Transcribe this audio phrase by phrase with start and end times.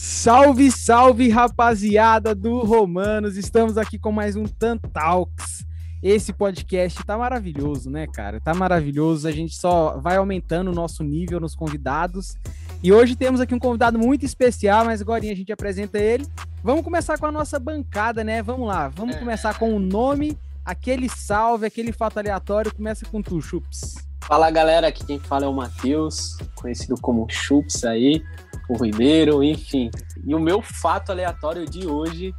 [0.00, 3.36] Salve, salve, rapaziada do Romanos!
[3.36, 5.66] Estamos aqui com mais um Tantalks.
[6.00, 8.40] Esse podcast tá maravilhoso, né, cara?
[8.40, 9.26] Tá maravilhoso.
[9.26, 12.36] A gente só vai aumentando o nosso nível nos convidados.
[12.80, 16.24] E hoje temos aqui um convidado muito especial, mas agora a gente apresenta ele.
[16.62, 18.40] Vamos começar com a nossa bancada, né?
[18.40, 18.86] Vamos lá.
[18.90, 19.18] Vamos é.
[19.18, 22.72] começar com o nome, aquele salve, aquele fato aleatório.
[22.72, 23.96] Começa com tu, Chups.
[24.20, 24.86] Fala, galera.
[24.86, 28.22] Aqui quem fala é o Matheus, conhecido como Chups aí
[28.68, 29.90] o Ribeiro, enfim.
[30.24, 32.34] E o meu fato aleatório de hoje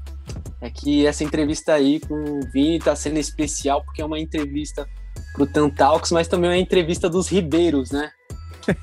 [0.61, 4.87] é que essa entrevista aí com o Vini está sendo especial porque é uma entrevista
[5.33, 8.11] pro Tantalks, mas também é uma entrevista dos Ribeiros, né?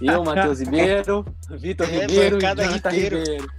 [0.00, 3.18] Eu, Matheus Ribeiro, Vitor é, Ribeiro e Jonathan Ribeiro.
[3.18, 3.50] Ribeiro.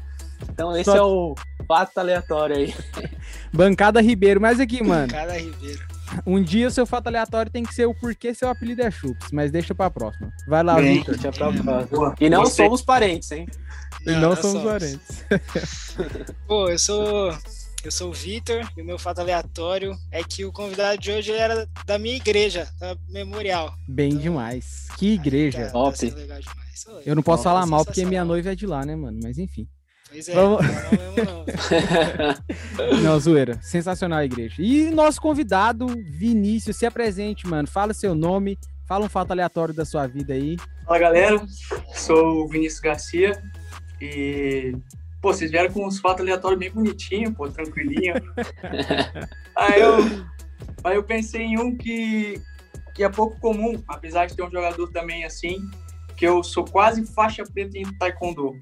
[0.49, 0.97] Então esse Só...
[0.97, 1.35] é o
[1.67, 2.75] fato aleatório aí.
[3.53, 5.07] Bancada Ribeiro, mas aqui, mano.
[5.07, 5.97] Bancada Ribeiro.
[6.25, 9.51] Um dia seu fato aleatório tem que ser o porquê seu apelido é Chups, mas
[9.51, 10.31] deixa pra próxima.
[10.47, 11.15] Vai lá, Vitor.
[11.15, 12.15] Deixa pra próxima.
[12.19, 12.63] E não Você...
[12.63, 13.47] somos parentes, hein?
[14.05, 15.25] Não, e não, somos, somos parentes.
[16.47, 17.37] Pô, eu sou.
[17.83, 21.31] Eu sou o Vitor e o meu fato aleatório é que o convidado de hoje
[21.31, 23.71] era da minha igreja, da Memorial.
[23.87, 24.87] Bem então, demais.
[24.97, 25.67] Que igreja.
[25.67, 26.11] Tá, Top.
[26.11, 26.39] Tá
[27.05, 29.19] eu não posso falar mal porque minha noiva é de lá, né, mano?
[29.23, 29.67] Mas enfim.
[30.09, 30.65] Pois é, Vamos...
[30.65, 31.45] não, não,
[32.95, 33.03] não.
[33.03, 33.59] não, zoeira.
[33.61, 34.55] Sensacional a igreja.
[34.59, 37.67] E nosso convidado, Vinícius, se apresente, mano.
[37.67, 38.57] Fala seu nome,
[38.87, 40.57] fala um fato aleatório da sua vida aí.
[40.85, 41.45] Fala, galera.
[41.93, 43.41] Sou o Vinícius Garcia
[44.01, 44.75] e...
[45.21, 48.13] Pô, vocês vieram com uns fatos aleatórios bem bonitinhos, pô, tranquilinho.
[49.55, 49.97] aí, eu,
[50.83, 52.39] aí eu pensei em um que,
[52.93, 55.57] que é pouco comum, apesar de ter um jogador também assim,
[56.15, 58.59] que eu sou quase faixa preta em taekwondo.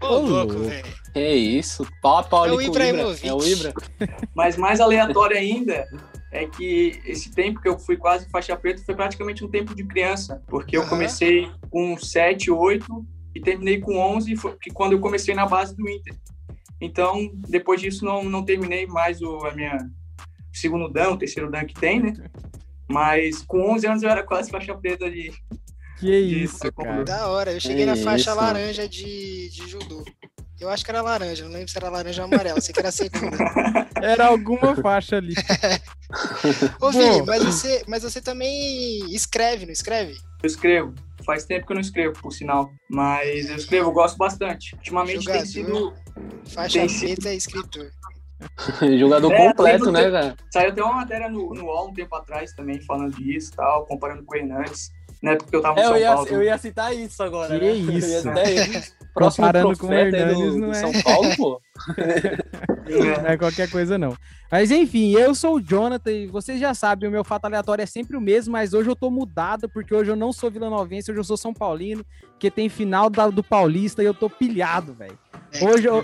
[0.00, 0.84] Ô, louco, velho.
[1.14, 3.28] É isso, pau é o Ibrahimovic.
[3.28, 3.72] É o Ibra.
[4.34, 5.86] Mas mais aleatório ainda
[6.32, 9.84] é que esse tempo que eu fui quase faixa preta foi praticamente um tempo de
[9.84, 15.00] criança, porque eu comecei com 7, 8 e terminei com 11, foi, que quando eu
[15.00, 16.14] comecei na base do Inter.
[16.80, 19.78] Então, depois disso, não, não terminei mais o a minha
[20.52, 22.12] segundo dan, o terceiro dan que tem, né?
[22.90, 25.32] Mas com 11 anos eu era quase faixa preta de,
[26.02, 27.04] que isso, cara.
[27.04, 27.52] Da hora.
[27.52, 28.40] Eu cheguei na faixa isso.
[28.40, 30.04] laranja de, de judô.
[30.62, 32.92] Eu acho que era laranja, não lembro se era laranja ou amarela, sei que era
[32.92, 33.36] segunda.
[34.00, 35.34] Era alguma faixa ali.
[36.80, 40.14] Ô, Vini, mas você, mas você também escreve, não escreve?
[40.42, 40.94] Eu escrevo.
[41.24, 42.72] Faz tempo que eu não escrevo, por sinal.
[42.90, 44.74] Mas eu escrevo, eu gosto bastante.
[44.74, 45.94] Ultimamente Jogador, tem sido.
[46.46, 47.92] Faixa tem preta e escritor.
[48.98, 50.36] Jogador é, completo, né, cara?
[50.52, 53.86] Saiu até uma matéria no, no UOL um tempo atrás também, falando disso e tal,
[53.86, 54.90] comparando com o Hernandes
[55.22, 55.36] né?
[55.36, 56.28] Porque eu tava no é, São eu ia, Paulo.
[56.28, 57.58] Eu ia citar isso agora.
[57.58, 57.72] Que né?
[57.72, 58.92] isso?
[59.14, 60.74] Próximo Comparando com o Hernandes, do, não é.
[60.74, 61.60] São Paulo, pô.
[62.88, 64.16] não é qualquer coisa, não.
[64.50, 67.86] Mas enfim, eu sou o Jonathan e vocês já sabem, o meu fato aleatório é
[67.86, 71.20] sempre o mesmo, mas hoje eu tô mudado, porque hoje eu não sou vilanovense, hoje
[71.20, 75.18] eu sou São Paulino, porque tem final da, do Paulista e eu tô pilhado, velho.
[75.54, 76.02] É, hoje eu.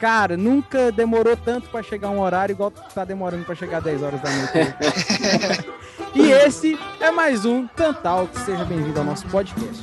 [0.00, 4.20] Cara, nunca demorou tanto para chegar um horário igual tá demorando para chegar 10 horas
[4.20, 5.64] da noite.
[6.14, 9.80] e esse é mais um Tantal, que seja bem-vindo ao nosso podcast.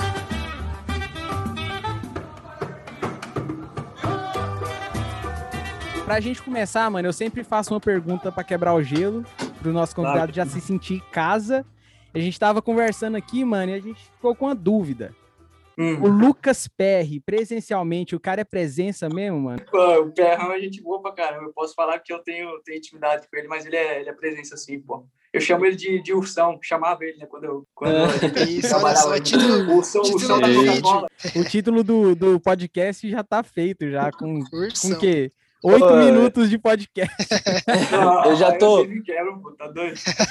[6.04, 9.26] Pra gente começar, mano, eu sempre faço uma pergunta para quebrar o gelo,
[9.62, 11.66] pro nosso convidado já se sentir em casa.
[12.14, 15.14] A gente tava conversando aqui, mano, e a gente ficou com uma dúvida.
[15.78, 16.04] Uhum.
[16.04, 19.64] O Lucas Perry, presencialmente, o cara é presença mesmo, mano?
[19.70, 21.46] Pô, o Perrão é gente boa pra caramba.
[21.46, 24.14] Eu posso falar que eu tenho, tenho intimidade com ele, mas ele é, ele é
[24.14, 25.06] presença sim, pô.
[25.32, 28.44] Eu chamo ele de, de ursão, chamava ele, né, quando eu, quando é.
[28.50, 31.08] Isso, olha só, é título, ursão, título ursão da Coca-Cola.
[31.36, 35.32] O título do, do podcast já tá feito, já, com, com o quê?
[35.64, 37.16] Oito minutos de podcast.
[38.26, 38.86] eu já tô.
[38.86, 39.72] Tá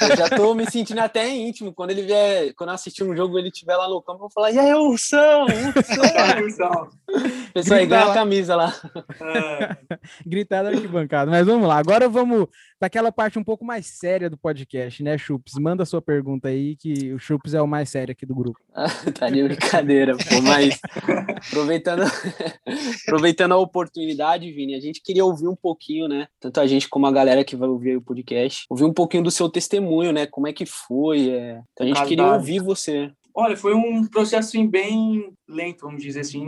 [0.09, 1.73] eu já tô me sentindo até íntimo.
[1.73, 4.53] Quando ele vier, quando assistir um jogo, ele estiver lá no campo, eu vou falar:
[4.53, 5.47] e aí, Ursão?
[6.43, 6.89] Ursão.
[7.53, 8.73] Pessoal, aí ganha a camisa lá.
[9.21, 9.97] É.
[10.25, 11.31] Gritar da arquibancada.
[11.31, 11.79] Mas vamos lá.
[11.79, 12.47] Agora vamos
[12.81, 15.55] daquela parte um pouco mais séria do podcast, né, Chups?
[15.59, 18.61] Manda a sua pergunta aí, que o Chups é o mais sério aqui do grupo.
[19.19, 20.79] tá de brincadeira, pô, mas
[21.49, 22.03] aproveitando,
[23.07, 26.29] aproveitando a oportunidade, Vini, a gente queria ouvir um pouquinho, né?
[26.41, 29.31] Tanto a gente como a galera que vai ouvir o podcast, ouvir um pouquinho do
[29.31, 30.27] seu testemunho, né?
[30.27, 31.31] Como é que foi?
[31.31, 31.61] É...
[31.73, 33.11] Então a gente queria ouvir você.
[33.35, 36.43] Olha, foi um processo assim, bem lento, vamos dizer assim,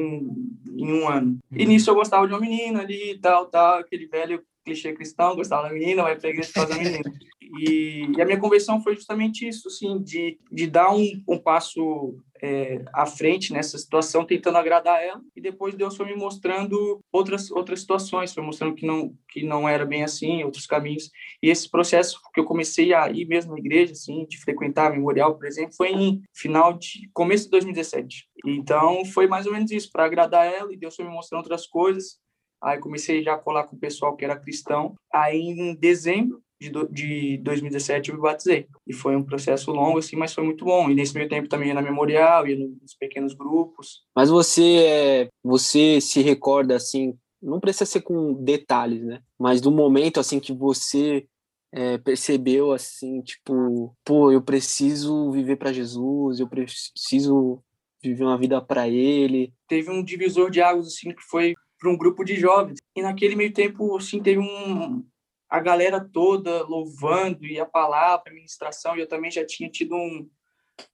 [0.74, 1.38] em um ano.
[1.52, 1.68] E uhum.
[1.68, 5.74] nisso eu gostava de uma menina ali tal, tal, aquele velho clichê cristão, gostava da
[5.74, 7.12] menina, vai pra igreja por causa da menina.
[7.58, 12.16] E, e, a minha conversão foi justamente isso, assim, de, de dar um, um passo
[12.40, 17.50] é, à frente nessa situação, tentando agradar ela, e depois Deus foi me mostrando outras
[17.50, 21.10] outras situações, foi mostrando que não que não era bem assim, outros caminhos.
[21.42, 25.36] E esse processo que eu comecei a ir mesmo na igreja, assim, de frequentar memorial,
[25.36, 28.28] por exemplo, foi em final de começo de 2017.
[28.46, 31.66] Então foi mais ou menos isso, para agradar ela, e Deus foi me mostrando outras
[31.66, 32.18] coisas
[32.60, 34.96] Aí comecei já a colar com o pessoal que era cristão.
[35.12, 38.66] Aí em dezembro de, do, de 2017 eu me batizei.
[38.86, 40.90] E foi um processo longo, assim, mas foi muito bom.
[40.90, 44.02] E nesse meio tempo também ia na memorial, ia nos pequenos grupos.
[44.14, 49.20] Mas você, você se recorda, assim, não precisa ser com detalhes, né?
[49.38, 51.26] Mas do momento, assim, que você
[51.72, 57.62] é, percebeu, assim, tipo, pô, eu preciso viver para Jesus, eu preciso
[58.02, 59.52] viver uma vida para Ele.
[59.68, 62.78] Teve um divisor de águas, assim, que foi para um grupo de jovens.
[62.96, 65.04] E naquele meio tempo, assim, teve um,
[65.48, 69.94] a galera toda louvando e a palavra, a ministração, e eu também já tinha tido
[69.94, 70.28] um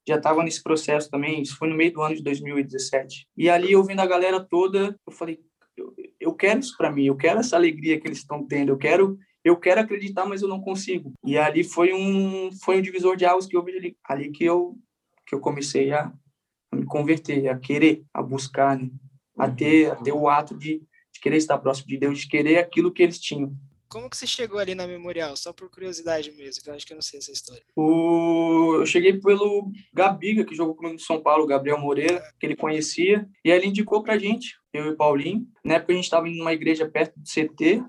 [0.07, 3.27] já estava nesse processo também, isso foi no meio do ano de 2017.
[3.37, 5.39] E ali ouvindo a galera toda, eu falei,
[5.77, 8.77] eu, eu quero isso para mim, eu quero essa alegria que eles estão tendo, eu
[8.77, 11.13] quero eu quero acreditar, mas eu não consigo.
[11.23, 14.75] E ali foi um foi um divisor de águas que eu ali, ali que eu
[15.27, 16.11] que eu comecei a,
[16.71, 18.89] a me converter, a querer, a buscar, né?
[19.37, 20.79] a ter, a ter o ato de,
[21.13, 23.55] de querer estar próximo de Deus, de querer aquilo que eles tinham.
[23.95, 25.37] Como que você chegou ali na memorial?
[25.37, 27.63] Só por curiosidade mesmo, que eu acho que eu não sei essa história.
[27.77, 28.79] O...
[28.81, 33.25] Eu cheguei pelo Gabiga, que jogou comigo no São Paulo, Gabriel Moreira, que ele conhecia,
[33.41, 35.47] e aí ele indicou pra gente, eu e Paulinho.
[35.63, 37.85] Na época a gente estava em uma igreja perto do CT,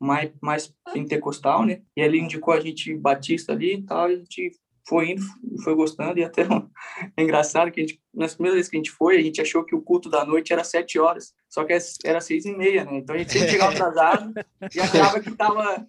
[0.00, 1.82] mais, mais pentecostal, né?
[1.96, 4.50] E ele indicou a gente batista ali e tal, e a gente
[4.86, 5.22] foi indo,
[5.62, 6.42] foi gostando, e até
[7.16, 9.64] é engraçado que a gente, nas primeiras vezes que a gente foi, a gente achou
[9.64, 12.98] que o culto da noite era sete horas, só que era seis e meia, né?
[12.98, 14.32] Então a gente sempre chegava atrasado
[14.74, 15.86] e achava que tava...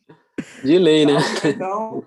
[0.63, 1.13] De lei, né?
[1.45, 2.05] Então,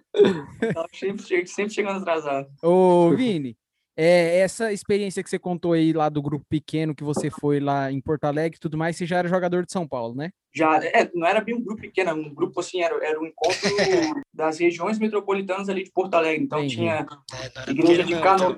[0.94, 2.46] sempre, sempre chegando atrasado.
[2.62, 3.56] Ô, Vini,
[4.00, 7.90] é, essa experiência que você contou aí lá do grupo pequeno que você foi lá
[7.90, 10.30] em Porto Alegre e tudo mais, você já era jogador de São Paulo, né?
[10.54, 13.58] Já, é, não era bem um grupo pequeno, um grupo assim, era, era um encontro
[14.32, 16.44] das regiões metropolitanas ali de Porto Alegre.
[16.44, 16.76] Então Entendi.
[16.76, 17.04] tinha
[17.34, 18.56] é, igreja de Cano,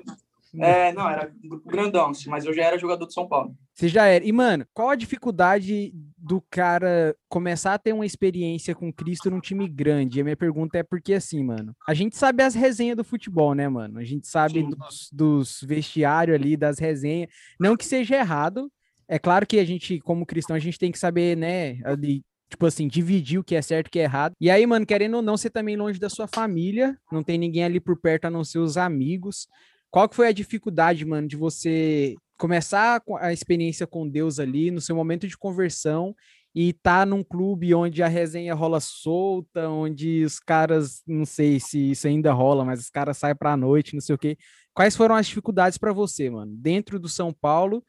[0.59, 3.55] é, não, era um grupo grandão, mas eu já era jogador de São Paulo.
[3.73, 4.25] Você já era.
[4.25, 9.39] E, mano, qual a dificuldade do cara começar a ter uma experiência com Cristo num
[9.39, 10.17] time grande?
[10.17, 13.55] E a minha pergunta é porque, assim, mano, a gente sabe as resenhas do futebol,
[13.55, 13.97] né, mano?
[13.97, 17.29] A gente sabe dos, dos vestiários ali, das resenhas.
[17.59, 18.69] Não que seja errado.
[19.07, 22.65] É claro que a gente, como cristão, a gente tem que saber, né, ali, tipo
[22.65, 24.33] assim, dividir o que é certo e o que é errado.
[24.39, 27.63] E aí, mano, querendo ou não, você também longe da sua família, não tem ninguém
[27.63, 29.47] ali por perto a não ser os amigos.
[29.91, 34.81] Qual que foi a dificuldade, mano, de você começar a experiência com Deus ali no
[34.81, 36.15] seu momento de conversão
[36.55, 41.91] e tá num clube onde a resenha rola solta, onde os caras, não sei se
[41.91, 44.37] isso ainda rola, mas os caras saem pra noite, não sei o quê.
[44.73, 47.83] Quais foram as dificuldades para você, mano, dentro do São Paulo?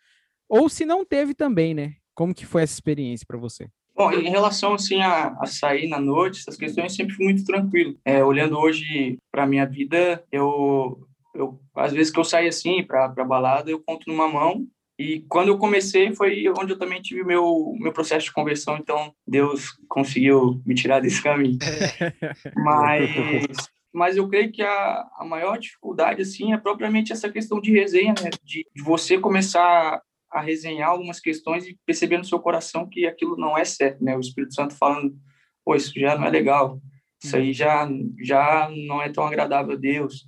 [0.49, 1.95] Ou se não teve também, né?
[2.15, 3.69] Como que foi essa experiência para você?
[3.95, 7.97] Bom, em relação assim a, a, sair na noite, essas questões sempre fui muito tranquilo.
[8.05, 13.08] É, olhando hoje para minha vida, eu eu, às vezes que eu saio assim para
[13.08, 14.67] balada, eu conto numa mão.
[14.99, 19.12] E quando eu comecei foi onde eu também tive meu meu processo de conversão, então
[19.26, 21.58] Deus conseguiu me tirar desse caminho.
[22.56, 27.70] mas mas eu creio que a, a maior dificuldade assim é propriamente essa questão de
[27.73, 28.31] resenha, né?
[28.43, 30.00] de, de você começar
[30.31, 34.17] a resenhar algumas questões e perceber no seu coração que aquilo não é certo, né?
[34.17, 35.14] O Espírito Santo falando,
[35.62, 36.81] pô, isso já não é legal,
[37.23, 37.87] isso aí já
[38.23, 40.26] já não é tão agradável a Deus.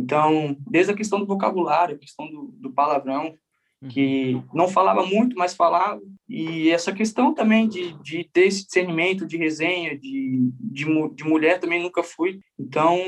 [0.00, 3.34] Então, desde a questão do vocabulário, a questão do, do palavrão,
[3.88, 4.44] que uhum.
[4.52, 9.38] não falava muito, mas falava, e essa questão também de, de ter esse discernimento de
[9.38, 12.98] resenha, de, de, de mulher também nunca fui, então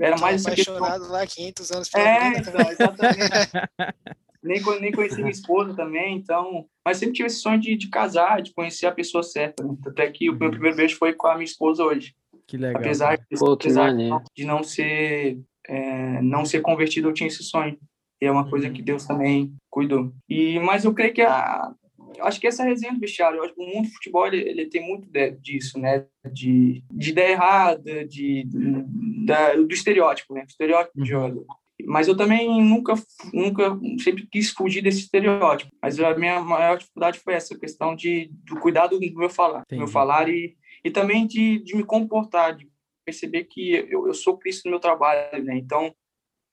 [0.00, 0.78] era mais essa questão...
[0.78, 3.52] lá 500 anos É, então, exatamente.
[4.42, 6.66] nem, nem conheci minha esposa também, então...
[6.84, 9.74] Mas sempre tive esse sonho de, de casar, de conhecer a pessoa certa, né?
[9.86, 10.52] até que o meu uhum.
[10.52, 12.14] primeiro beijo foi com a minha esposa hoje.
[12.46, 12.80] Que legal.
[12.80, 13.92] Apesar, de, Pô, apesar
[14.34, 15.38] de não ser
[15.68, 17.78] é, não ser convertido, eu tinha esse sonho.
[18.20, 20.12] E é uma coisa que Deus também cuidou.
[20.28, 21.74] E mas eu creio que a
[22.20, 24.66] acho que essa resenha do vestiário, eu acho que o mundo do futebol ele, ele
[24.66, 26.04] tem muito de, disso, né?
[26.30, 28.84] De, de ideia errada, de, de
[29.24, 30.44] da, do estereótipo, né?
[30.46, 31.20] estereótipo de uhum.
[31.20, 31.46] jogador.
[31.84, 32.94] Mas eu também nunca,
[33.32, 35.72] nunca, sempre quis fugir desse estereótipo.
[35.82, 39.76] Mas a minha maior dificuldade foi essa questão de do cuidado do meu falar, do
[39.76, 42.68] meu falar e, e também de, de me comportar, de
[43.04, 45.56] perceber que eu, eu sou Cristo no meu trabalho, né?
[45.56, 45.94] Então,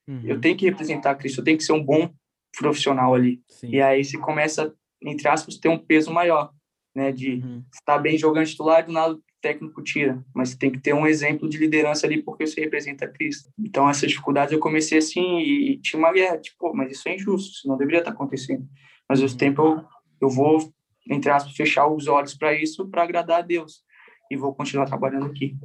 [0.08, 0.22] uhum.
[0.24, 2.12] eu tenho que representar Cristo, eu tenho que ser um bom
[2.58, 3.42] profissional ali.
[3.48, 3.70] Sim.
[3.70, 6.52] E aí você começa, entre aspas, ter um peso maior,
[6.96, 7.12] né?
[7.12, 7.64] De uhum.
[7.74, 10.24] estar bem jogando titular e do nada o técnico tira.
[10.34, 13.50] Mas você tem que ter um exemplo de liderança ali porque você representa Cristo.
[13.58, 17.16] Então, essas dificuldades eu comecei assim e, e tinha uma guerra, tipo, mas isso é
[17.16, 18.68] injusto, isso não deveria estar acontecendo.
[19.08, 19.38] Mas, ao uhum.
[19.38, 19.86] tempo, eu,
[20.22, 20.74] eu vou,
[21.10, 23.84] entre aspas, fechar os olhos para isso, para agradar a Deus.
[24.30, 25.58] E vou continuar trabalhando aqui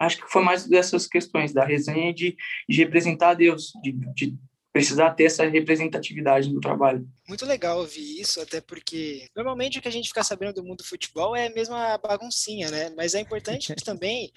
[0.00, 2.36] acho que foi mais dessas questões da resenha de,
[2.68, 4.36] de representar Deus, de, de
[4.76, 7.08] precisar ter essa representatividade no trabalho.
[7.26, 10.78] Muito legal ouvir isso, até porque normalmente o que a gente fica sabendo do mundo
[10.78, 12.90] do futebol é a baguncinha, né?
[12.94, 14.30] Mas é importante também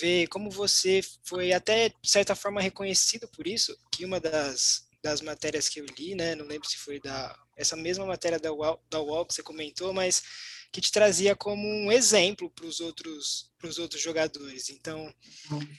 [0.00, 5.20] ver como você foi até de certa forma reconhecido por isso, que uma das das
[5.20, 6.34] matérias que eu li, né?
[6.34, 9.92] Não lembro se foi da essa mesma matéria da UOL, da UOL que você comentou,
[9.92, 10.22] mas
[10.72, 14.70] que te trazia como um exemplo para os outros para os outros jogadores.
[14.70, 15.12] Então,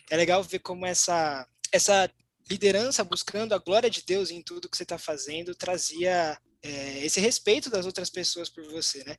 [0.10, 2.10] é legal ver como essa essa
[2.50, 7.20] liderança buscando a glória de Deus em tudo que você está fazendo trazia é, esse
[7.20, 9.16] respeito das outras pessoas por você, né?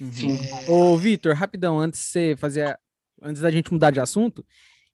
[0.00, 0.36] Uhum.
[0.66, 0.70] É...
[0.70, 2.78] Ô, Vitor, rapidão, antes de você fazer,
[3.22, 4.44] antes da gente mudar de assunto,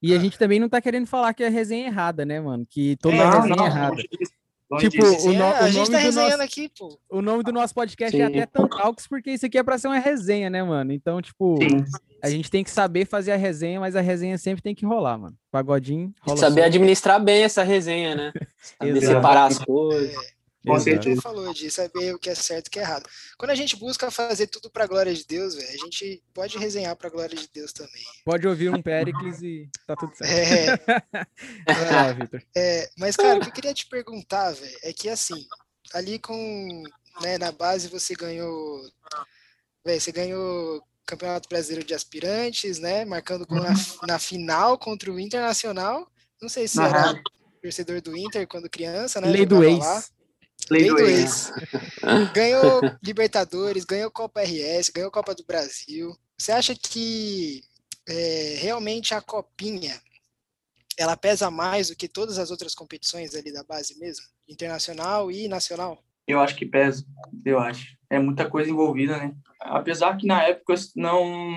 [0.01, 0.21] e a ah.
[0.21, 2.67] gente também não tá querendo falar que é resenha errada, né, mano?
[2.69, 4.03] Que toda é, resenha não, é errada.
[4.79, 6.99] Tipo, o, no, a o gente tá resenhando nosso, aqui, pô.
[7.11, 8.23] O nome do nosso podcast Sim.
[8.23, 10.93] é até tão Talks, porque isso aqui é pra ser uma resenha, né, mano?
[10.93, 11.85] Então, tipo, Sim.
[12.23, 15.19] a gente tem que saber fazer a resenha, mas a resenha sempre tem que rolar,
[15.19, 15.37] mano.
[15.51, 18.33] Pagodinho, rola Saber administrar bem essa resenha, né?
[18.79, 20.15] Saber separar as coisas.
[20.65, 20.69] É.
[20.69, 21.21] Com certeza.
[21.21, 23.09] falou de saber o que é certo e o que é errado.
[23.37, 26.57] Quando a gente busca fazer tudo para a glória de Deus, velho, a gente pode
[26.57, 28.03] resenhar para a glória de Deus também.
[28.25, 30.33] Pode ouvir um Péricles e tá tudo certo.
[30.33, 31.23] É.
[32.57, 35.47] é, mas, cara, o que eu queria te perguntar, velho, é que assim,
[35.93, 36.83] ali com,
[37.21, 38.81] né, na base você ganhou,
[39.85, 43.75] velho, você ganhou Campeonato Brasileiro de Aspirantes, né, marcando na, uhum.
[44.07, 46.09] na final contra o Internacional.
[46.41, 46.87] Não sei se uhum.
[46.87, 47.23] era
[47.63, 49.29] torcedor do Inter quando criança, né?
[49.29, 50.13] Lei do ex.
[50.71, 51.53] Lei do ex.
[52.35, 56.17] ganhou Libertadores, ganhou Copa RS, ganhou Copa do Brasil.
[56.39, 57.63] Você acha que
[58.09, 60.01] é, realmente a copinha
[60.99, 65.49] ela pesa mais do que todas as outras competições ali da base mesmo, internacional e
[65.49, 66.03] nacional?
[66.27, 67.05] Eu acho que pesa,
[67.45, 67.97] eu acho.
[68.11, 69.35] É muita coisa envolvida, né?
[69.61, 71.51] Apesar que na época não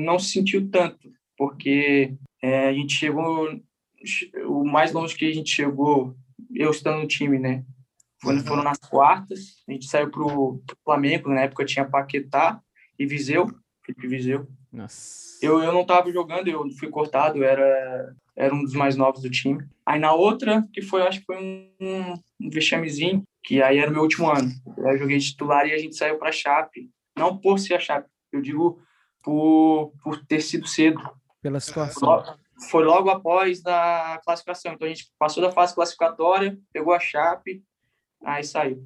[0.00, 3.48] não se sentiu tanto, porque é, a gente chegou
[4.46, 6.16] o mais longe que a gente chegou,
[6.52, 7.64] eu estando no time, né?
[8.22, 12.60] Quando foram nas quartas, a gente saiu pro Flamengo, na época tinha Paquetá
[12.98, 13.46] e Viseu,
[13.84, 14.46] Felipe Viseu.
[14.72, 15.44] Nossa.
[15.44, 19.30] Eu, eu não tava jogando, eu fui cortado, era, era um dos mais novos do
[19.30, 19.66] time.
[19.84, 23.92] Aí na outra, que foi, acho que foi um, um vexamezinho, que aí era o
[23.92, 24.48] meu último ano.
[24.78, 26.88] Eu joguei titular e a gente saiu pra Chape.
[27.18, 28.80] Não por ser a Chape, eu digo
[29.22, 31.02] por, por ter sido cedo.
[31.42, 32.38] Pela situação.
[32.70, 34.72] Foi logo após a classificação.
[34.72, 37.62] Então a gente passou da fase classificatória, pegou a Chape,
[38.24, 38.82] aí saiu.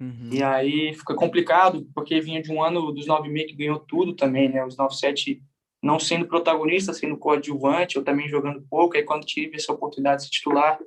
[0.00, 0.28] Uhum.
[0.30, 4.48] E aí fica complicado, porque vinha de um ano dos 9,5 que ganhou tudo também,
[4.48, 4.64] né?
[4.64, 5.40] Os 9,7
[5.82, 8.96] não sendo protagonista, sendo coadjuvante, eu também jogando pouco.
[8.96, 10.78] Aí quando tive essa oportunidade de se titular,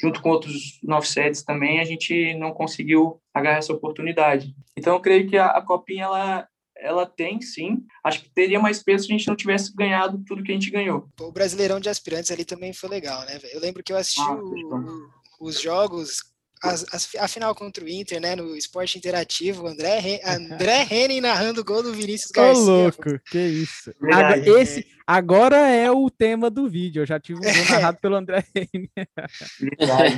[0.00, 4.54] junto com outros 9,7 também, a gente não conseguiu agarrar essa oportunidade.
[4.76, 7.84] Então eu creio que a, a Copinha, ela, ela tem sim.
[8.02, 10.70] Acho que teria mais peso se a gente não tivesse ganhado tudo que a gente
[10.70, 11.08] ganhou.
[11.20, 13.38] O Brasileirão de Aspirantes ali também foi legal, né?
[13.52, 16.33] Eu lembro que eu assisti ah, o, os jogos
[16.64, 21.64] a, a, final contra o Inter, né, no esporte interativo, André, André Henning narrando o
[21.64, 22.62] gol do Vinícius Garcia.
[22.62, 23.92] Ô, louco, que isso.
[24.02, 28.16] Agora, esse, agora é o tema do vídeo, eu já tive um gol narrado pelo
[28.16, 28.88] André Henning.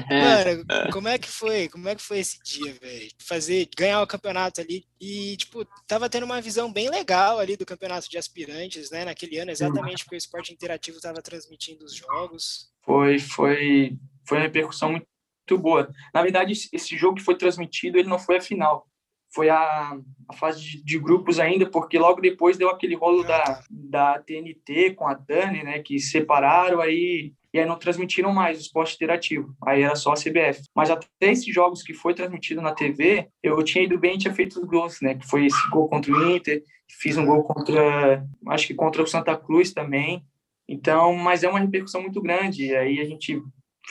[0.09, 1.69] Mano, como é que foi?
[1.69, 3.09] Como é que foi esse dia, velho?
[3.19, 7.67] Fazer, ganhar o campeonato ali e, tipo, tava tendo uma visão bem legal ali do
[7.67, 12.71] campeonato de aspirantes, né, naquele ano, exatamente porque o esporte interativo tava transmitindo os jogos.
[12.83, 15.07] Foi, foi, foi uma repercussão muito
[15.49, 15.89] muito boa.
[16.13, 18.87] Na verdade, esse jogo que foi transmitido, ele não foi a final.
[19.35, 19.99] Foi a,
[20.29, 24.95] a fase de, de, grupos ainda, porque logo depois deu aquele rolo da, da TNT
[24.95, 29.55] com a Dani, né, que separaram aí e aí não transmitiram mais o esporte interativo.
[29.67, 30.63] Aí era só a CBF.
[30.75, 34.61] Mas até esses jogos que foi transmitido na TV, eu tinha ido bem tinha feito
[34.61, 35.15] os gols, né?
[35.15, 36.63] Que foi esse gol contra o Inter,
[37.01, 40.23] fiz um gol contra, acho que contra o Santa Cruz também.
[40.69, 42.67] Então, mas é uma repercussão muito grande.
[42.67, 43.41] E aí a gente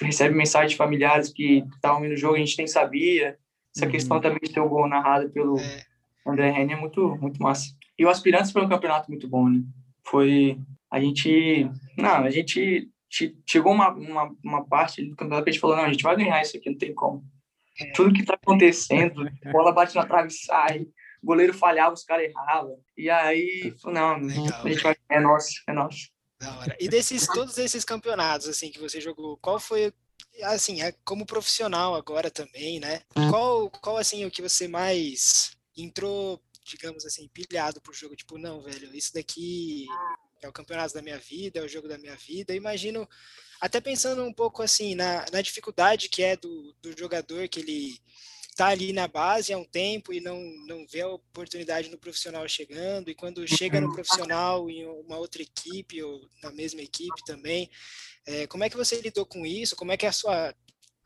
[0.02, 3.38] recebe mensagens de familiares que estavam vendo o jogo e a gente nem sabia.
[3.76, 3.92] Essa uhum.
[3.92, 5.84] questão também de ter o gol narrado pelo é.
[6.26, 7.74] André Reni é muito, muito massa.
[7.98, 9.62] E o Aspirantes foi um campeonato muito bom, né?
[10.06, 10.58] Foi.
[10.92, 11.70] A gente.
[11.98, 12.90] Não, a gente.
[13.48, 16.16] Chegou uma, uma, uma parte do campeonato que a gente falou: não, a gente vai
[16.16, 17.24] ganhar isso aqui, não tem como.
[17.80, 17.92] É.
[17.92, 20.82] Tudo que tá acontecendo, bola bate na trave e sai,
[21.22, 22.78] o goleiro falhava, os caras erravam.
[22.98, 26.10] E aí, não, Legal, a gente vai, é nosso, é nosso.
[26.46, 26.78] Da hora.
[26.80, 29.92] E desses todos esses campeonatos assim que você jogou, qual foi
[30.44, 33.02] assim, é como profissional agora também, né?
[33.16, 33.30] Hum.
[33.32, 38.62] Qual qual assim o que você mais entrou, digamos assim, pilhado pro jogo, tipo, não,
[38.62, 39.88] velho, isso daqui
[40.42, 42.54] é o campeonato da minha vida, é o jogo da minha vida.
[42.54, 43.10] Eu imagino
[43.60, 48.00] até pensando um pouco assim na, na dificuldade que é do, do jogador que ele
[48.56, 52.48] está ali na base há um tempo e não, não vê a oportunidade no profissional
[52.48, 57.70] chegando, e quando chega no profissional em uma outra equipe ou na mesma equipe também,
[58.26, 59.76] é, como é que você lidou com isso?
[59.76, 60.56] Como é que a sua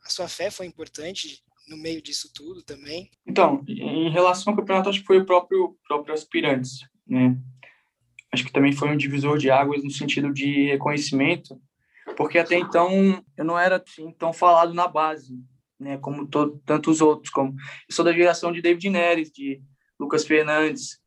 [0.02, 3.10] a sua fé foi importante no meio disso tudo também?
[3.26, 7.36] Então, em relação ao campeonato, acho que foi o próprio, próprio aspirantes, né?
[8.32, 11.60] Acho que também foi um divisor de águas no sentido de reconhecimento,
[12.16, 15.34] porque até então eu não era assim, tão falado na base,
[15.80, 15.96] né?
[15.98, 19.60] Como todo, tantos outros, como eu sou da geração de David Neres, de
[19.98, 21.00] Lucas Fernandes,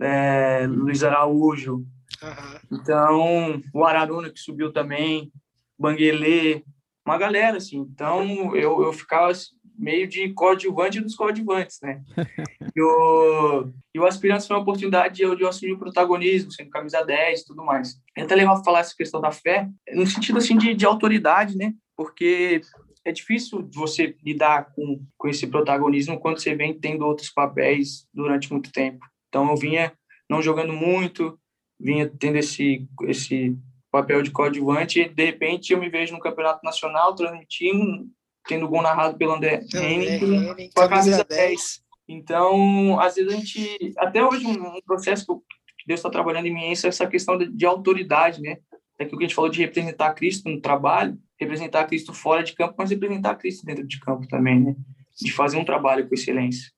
[0.00, 1.84] é, Luiz Araújo,
[2.22, 2.58] uhum.
[2.72, 5.30] então o Araruna que subiu também,
[5.78, 6.64] Banguelê,
[7.06, 7.78] uma galera assim.
[7.78, 9.30] Então eu, eu ficava
[9.76, 12.02] meio de coadjuvante dos coadjuvantes, né?
[12.74, 16.52] e, o, e o Aspirantes foi uma oportunidade de eu, de eu assumir o protagonismo,
[16.52, 18.00] sendo camisa 10 e tudo mais.
[18.16, 21.74] É até legal falar essa questão da fé, no sentido, assim, de, de autoridade, né?
[21.96, 22.60] Porque
[23.04, 28.50] é difícil você lidar com, com esse protagonismo quando você vem tendo outros papéis durante
[28.50, 29.04] muito tempo.
[29.28, 29.92] Então, eu vinha
[30.28, 31.38] não jogando muito,
[31.78, 33.56] vinha tendo esse, esse
[33.90, 38.08] papel de coadjuvante e, de repente, eu me vejo no campeonato nacional transmitindo
[38.46, 41.82] tendo gol narrado pelo André Henning, com a camisa 10.
[42.06, 45.42] Então, às vezes a gente, até hoje, um processo
[45.78, 48.58] que Deus está trabalhando em mim é essa questão de, de autoridade, né?
[48.98, 52.54] É aquilo que a gente falou de representar Cristo no trabalho, representar Cristo fora de
[52.54, 54.76] campo, mas representar Cristo dentro de campo também, né?
[55.20, 56.72] De fazer um trabalho com excelência.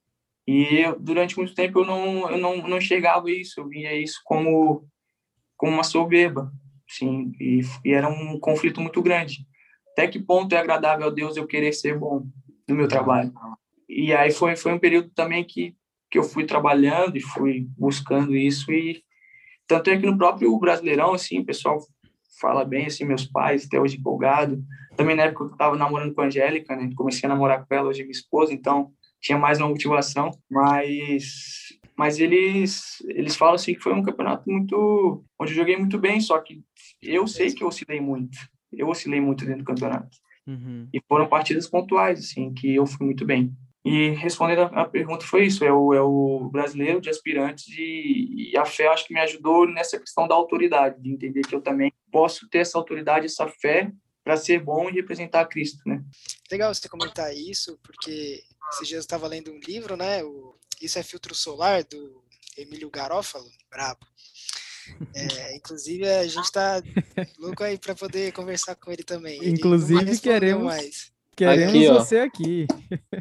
[0.46, 4.20] E eu, durante muito tempo eu não eu não, não enxergava isso, eu via isso
[4.24, 4.86] como
[5.56, 6.52] como uma soberba,
[6.86, 9.46] sim, e, e era um conflito muito grande
[9.96, 12.26] até que ponto é agradável a Deus eu querer ser bom
[12.68, 13.32] no meu trabalho.
[13.88, 15.74] E aí foi foi um período também que
[16.10, 19.02] que eu fui trabalhando e fui buscando isso e
[19.66, 21.78] tanto é que no próprio Brasileirão assim, o pessoal
[22.40, 24.62] fala bem assim, meus pais até hoje empolgado.
[24.96, 26.90] Também na época eu estava namorando com a Angélica, né?
[26.96, 28.90] Comecei a namorar com ela, hoje é minha esposa, então
[29.20, 31.24] tinha mais uma motivação, mas
[31.96, 36.20] mas eles eles falam assim que foi um campeonato muito onde eu joguei muito bem,
[36.20, 36.62] só que
[37.02, 38.38] eu sei que eu oscilei muito
[38.72, 40.16] eu oscilei muito dentro do campeonato.
[40.46, 40.88] Uhum.
[40.92, 43.52] E foram partidas pontuais, assim, que eu fui muito bem.
[43.84, 48.58] E respondendo a, pergunta foi isso, é o, é o brasileiro de aspirantes e, e,
[48.58, 51.92] a fé acho que me ajudou nessa questão da autoridade, de entender que eu também
[52.10, 53.90] posso ter essa autoridade, essa fé
[54.24, 56.02] para ser bom e representar Cristo, né?
[56.50, 60.98] Legal você comentar isso, porque esses dias eu estava lendo um livro, né, o Isso
[60.98, 62.22] é Filtro Solar, do
[62.56, 64.04] Emílio Garófalo, brabo.
[65.14, 66.82] É, inclusive, a gente tá
[67.38, 69.36] louco aí para poder conversar com ele também.
[69.42, 71.12] Ele inclusive, queremos, mais.
[71.36, 72.66] queremos aqui, você aqui.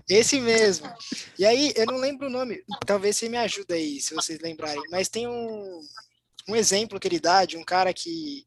[0.08, 0.88] Esse mesmo.
[1.38, 4.84] E aí, eu não lembro o nome, talvez você me ajude aí, se vocês lembrarem,
[4.92, 5.82] mas tem um,
[6.48, 8.46] um exemplo que ele dá de um cara que,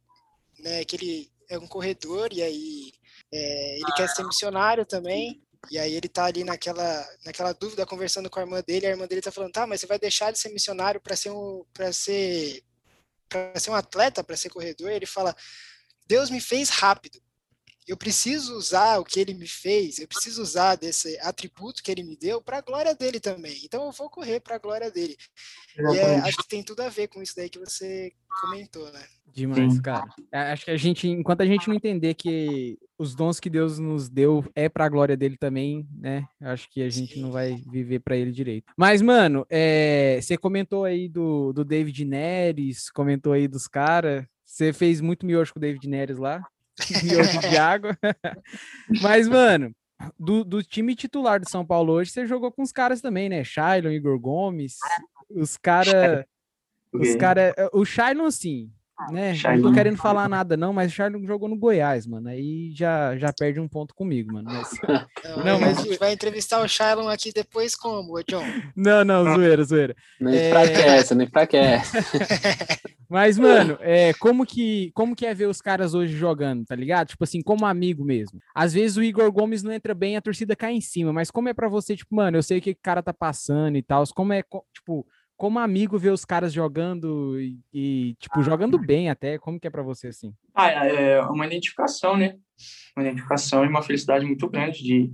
[0.60, 2.92] né, que ele é um corredor e aí
[3.32, 5.42] é, ele quer ser missionário também.
[5.70, 9.06] E aí ele tá ali naquela, naquela dúvida, conversando com a irmã dele, a irmã
[9.06, 11.92] dele tá falando, tá, mas você vai deixar de ser missionário para ser um, para
[11.92, 12.62] ser
[13.28, 15.36] para ser um atleta, para ser corredor, ele fala:
[16.06, 17.20] Deus me fez rápido.
[17.88, 22.02] Eu preciso usar o que ele me fez, eu preciso usar desse atributo que ele
[22.02, 23.58] me deu para a glória dele também.
[23.64, 25.16] Então eu vou correr para a glória dele.
[25.76, 29.02] E é, acho que tem tudo a ver com isso daí que você comentou, né?
[29.32, 29.82] Demais, Sim.
[29.82, 30.08] cara.
[30.32, 33.78] É, acho que a gente, enquanto a gente não entender que os dons que Deus
[33.78, 36.26] nos deu é para a glória dele também, né?
[36.40, 37.22] Acho que a gente Sim.
[37.22, 38.72] não vai viver para ele direito.
[38.76, 44.26] Mas, mano, é, você comentou aí do, do David Neres, comentou aí dos caras.
[44.44, 46.42] Você fez muito miojo com o David Neres lá.
[47.02, 47.96] Miojo de água.
[49.02, 49.72] Mas, mano,
[50.18, 53.44] do, do, time titular do São Paulo hoje, você jogou com os caras também, né?
[53.44, 54.76] Shailon, Igor Gomes.
[55.30, 56.24] Os caras.
[56.92, 58.72] Os cara, o Shailon, sim,
[59.10, 59.32] né?
[59.56, 62.28] Não tô querendo falar nada, não, mas o Charlie jogou no Goiás, mano.
[62.28, 64.50] Aí já, já perde um ponto comigo, mano.
[64.50, 64.70] Mas...
[65.24, 68.42] Não, não, mas a gente vai entrevistar o Shailon aqui depois como, John?
[68.74, 69.96] Não, não, zoeira, zoeira.
[70.20, 70.48] Nem é...
[70.48, 71.96] enfraquece, nem enfraquece.
[73.08, 77.08] Mas, mano, é, como, que, como que é ver os caras hoje jogando, tá ligado?
[77.08, 78.38] Tipo assim, como amigo mesmo.
[78.54, 81.48] Às vezes o Igor Gomes não entra bem, a torcida cai em cima, mas como
[81.48, 84.04] é para você, tipo, mano, eu sei o que o cara tá passando e tal,
[84.14, 84.44] como é,
[84.74, 85.06] tipo,
[85.38, 89.70] como amigo ver os caras jogando e, e tipo, jogando bem até, como que é
[89.70, 90.34] para você assim?
[90.52, 92.34] Ah, é, é uma identificação, né?
[92.96, 95.12] Uma identificação e uma felicidade muito grande de,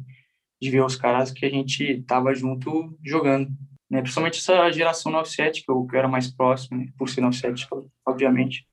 [0.60, 3.48] de ver os caras que a gente tava junto jogando,
[3.94, 4.02] né?
[4.02, 6.88] Principalmente essa geração 97, que eu, que eu era mais próximo, né?
[6.98, 7.68] Por ser 97,
[8.04, 8.66] obviamente.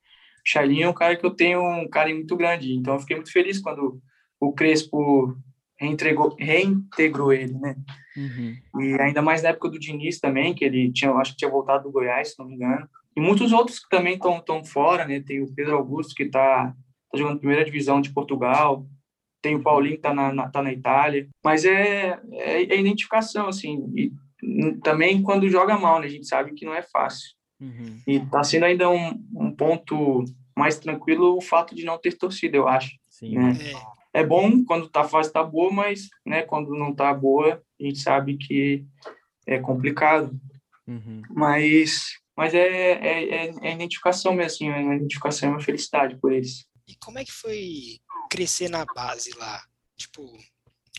[0.44, 3.16] O Charlinho é um cara que eu tenho um carinho muito grande, então eu fiquei
[3.16, 4.02] muito feliz quando
[4.40, 5.38] o Crespo
[5.80, 7.76] reintegrou, reintegrou ele, né?
[8.18, 8.82] Uhum.
[8.82, 11.84] E ainda mais na época do Diniz também, que ele tinha, acho que tinha voltado
[11.84, 12.90] do Goiás, se não me engano.
[13.16, 15.20] E muitos outros que também estão tão fora, né?
[15.20, 16.74] Tem o Pedro Augusto, que está
[17.12, 18.88] tá jogando primeira divisão de Portugal.
[19.40, 21.28] Tem o Paulinho, que está na, na, tá na Itália.
[21.44, 23.92] Mas é, é, é identificação, assim.
[23.96, 24.12] E
[24.84, 26.08] também quando joga mal, né?
[26.08, 27.30] A gente sabe que não é fácil.
[27.60, 28.02] Uhum.
[28.08, 30.26] E está sendo ainda um, um ponto
[30.58, 32.92] mais tranquilo o fato de não ter torcida, eu acho.
[33.10, 33.38] Sim.
[33.38, 33.58] Né?
[34.14, 34.22] É.
[34.22, 38.00] é bom quando tá fácil, tá boa, mas né, quando não tá boa, a gente
[38.00, 38.86] sabe que
[39.46, 40.40] é complicado.
[40.88, 41.22] Uhum.
[41.30, 46.34] Mas, mas é, é, é, é identificação mesmo, assim, é identificação é uma felicidade por
[46.34, 46.66] eles.
[46.88, 48.00] E como é que foi
[48.30, 49.62] crescer na base lá?
[49.96, 50.26] Tipo,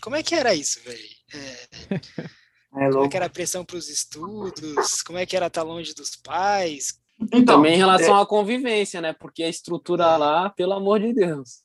[0.01, 0.99] como é que era isso, velho?
[1.33, 2.29] É...
[2.75, 5.01] É como é que era a pressão para os estudos?
[5.03, 6.99] Como é que era estar longe dos pais?
[7.21, 8.21] Então, Também em relação é...
[8.21, 9.13] à convivência, né?
[9.13, 11.63] Porque a estrutura lá, pelo amor de Deus.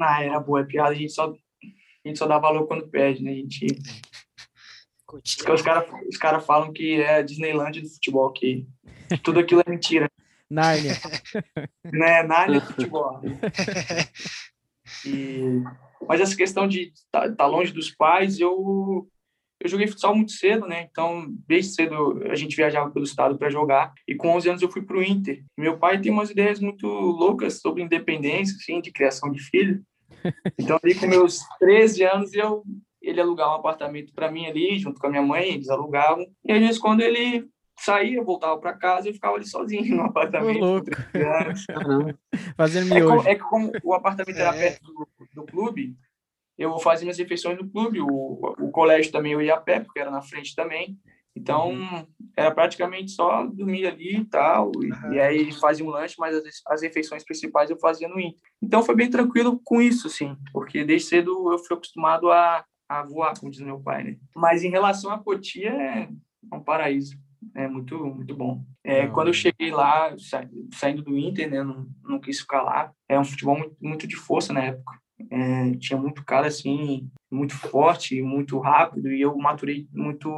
[0.00, 3.22] Ah, era boa, é piada, a gente só, a gente só dá valor quando perde,
[3.22, 3.32] né?
[3.32, 3.66] A gente.
[5.06, 8.66] Porque os caras os cara falam que é a Disneyland do futebol, que
[9.22, 10.08] tudo aquilo é mentira.
[10.48, 10.94] Nárnia.
[11.84, 12.22] né?
[12.22, 13.20] Nárnia do futebol.
[15.06, 15.62] E...
[16.06, 19.08] Mas essa questão de estar tá, tá longe dos pais, eu
[19.60, 20.88] eu joguei futsal muito cedo, né?
[20.90, 23.92] Então, desde cedo a gente viajava pelo estado para jogar.
[24.08, 25.44] E com 11 anos eu fui para o Inter.
[25.56, 29.82] Meu pai tem umas ideias muito loucas sobre independência, assim, de criação de filho.
[30.58, 32.62] Então, ali com meus 13 anos, eu
[33.02, 36.26] ele alugava um apartamento para mim ali, junto com a minha mãe, eles alugavam.
[36.44, 40.62] E às vezes, quando ele saía, voltava para casa e ficava ali sozinho no apartamento.
[40.62, 40.90] Ô, louco.
[42.56, 43.06] Fazendo miojo.
[43.06, 44.70] É, como, é que como o apartamento era é.
[44.70, 45.96] perto do, do clube,
[46.60, 48.06] eu fazia minhas refeições no clube, o,
[48.58, 50.98] o colégio também eu ia a pé, porque era na frente também.
[51.34, 52.06] Então, uhum.
[52.36, 55.12] era praticamente só dormir ali e tal, e, uhum.
[55.14, 58.42] e aí fazia um lanche, mas as, as, refeições principais eu fazia no Inter.
[58.60, 63.04] Então, foi bem tranquilo com isso, assim, porque desde cedo eu fui acostumado a, a
[63.04, 64.16] voar, como diz meu pai, né?
[64.36, 66.08] Mas em relação a Cotia, é
[66.52, 67.16] um paraíso,
[67.54, 68.62] é muito, muito bom.
[68.84, 72.92] É, quando eu cheguei lá, sa, saindo do Inter, né, não, não quis ficar lá,
[73.08, 75.00] é um futebol muito, muito de força na época.
[75.30, 80.30] É, tinha muito cara assim, muito forte, muito rápido, e eu maturei muito,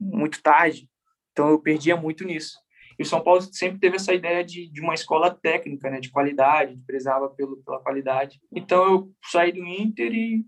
[0.00, 0.88] muito tarde.
[1.32, 2.58] Então eu perdia muito nisso.
[2.98, 6.10] E o São Paulo sempre teve essa ideia de, de uma escola técnica, né, de
[6.10, 8.40] qualidade, prezava pelo, pela qualidade.
[8.54, 10.44] Então eu saí do Inter e,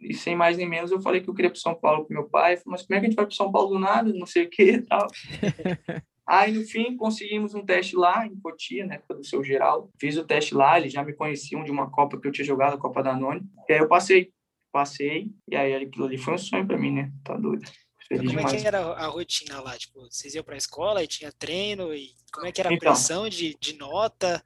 [0.00, 2.28] e sem mais nem menos eu falei que eu queria para São Paulo com meu
[2.28, 2.56] pai.
[2.56, 4.12] Falei, mas como é que a gente vai para São Paulo do nada?
[4.12, 5.06] Não sei o que tal.
[6.26, 9.90] Aí, no fim, conseguimos um teste lá em Cotia, né, do seu Geraldo.
[10.00, 12.74] Fiz o teste lá, eles já me conheciam de uma Copa que eu tinha jogado,
[12.74, 13.42] a Copa da Noni.
[13.68, 14.32] E aí eu passei,
[14.72, 17.12] passei, e aí aquilo ali foi um sonho para mim, né?
[17.22, 17.64] Tá doido.
[18.08, 18.54] Feliz como demais.
[18.54, 19.76] é que era a rotina lá?
[19.76, 21.94] Tipo, vocês iam para a escola e tinha treino?
[21.94, 24.42] E como é que era a então, pressão de, de nota?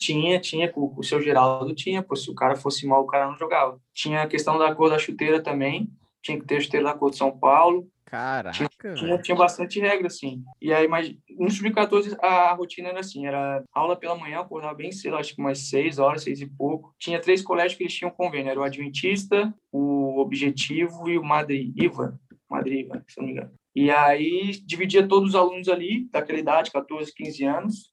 [0.00, 3.26] Tinha, tinha, o, o seu Geraldo tinha, pô, se o cara fosse mal, o cara
[3.26, 3.80] não jogava.
[3.92, 5.88] Tinha a questão da cor da chuteira também,
[6.22, 8.68] tinha que ter a chuteira da cor de São Paulo, Caraca.
[8.94, 10.42] Tinha, tinha, bastante regra, assim.
[10.60, 14.90] E aí, mas no Sub-14 a rotina era assim: era aula pela manhã, acordava bem
[14.90, 16.92] cedo, acho que umas seis horas, seis e pouco.
[16.98, 21.72] Tinha três colégios que eles tinham convênio: era o Adventista, o Objetivo e o Madre
[21.76, 22.18] Iva.
[22.50, 23.52] Madre Iva, se não me engano.
[23.76, 27.92] E aí dividia todos os alunos ali, daquela idade, 14, 15 anos,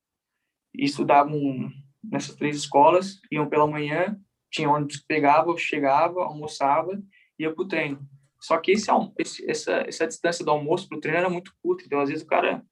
[0.76, 1.72] e estudavam
[2.04, 4.20] nessas três escolas, iam pela manhã,
[4.52, 7.00] tinha ônibus que pegava, chegava, almoçava,
[7.38, 8.00] ia pro treino.
[8.40, 11.84] Só que esse, esse, essa, essa distância do almoço para o treino era muito curta,
[11.86, 12.64] então às vezes o cara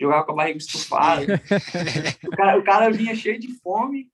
[0.00, 1.22] jogava com a barriga estufada.
[2.24, 4.10] o, cara, o cara vinha cheio de fome,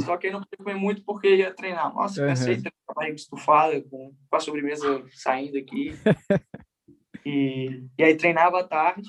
[0.00, 1.94] só que ele não podia comer muito porque ia treinar.
[1.94, 2.28] Nossa, uhum.
[2.28, 5.94] cansei de com a barriga estufada, com, com a sobremesa saindo aqui.
[7.24, 9.08] e, e aí treinava à tarde.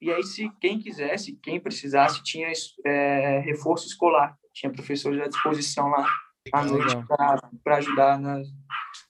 [0.00, 2.52] E aí, se quem quisesse, quem precisasse, tinha
[2.84, 4.36] é, reforço escolar.
[4.52, 6.06] Tinha professores à disposição lá
[6.52, 6.94] à noite
[7.64, 8.46] para ajudar nas,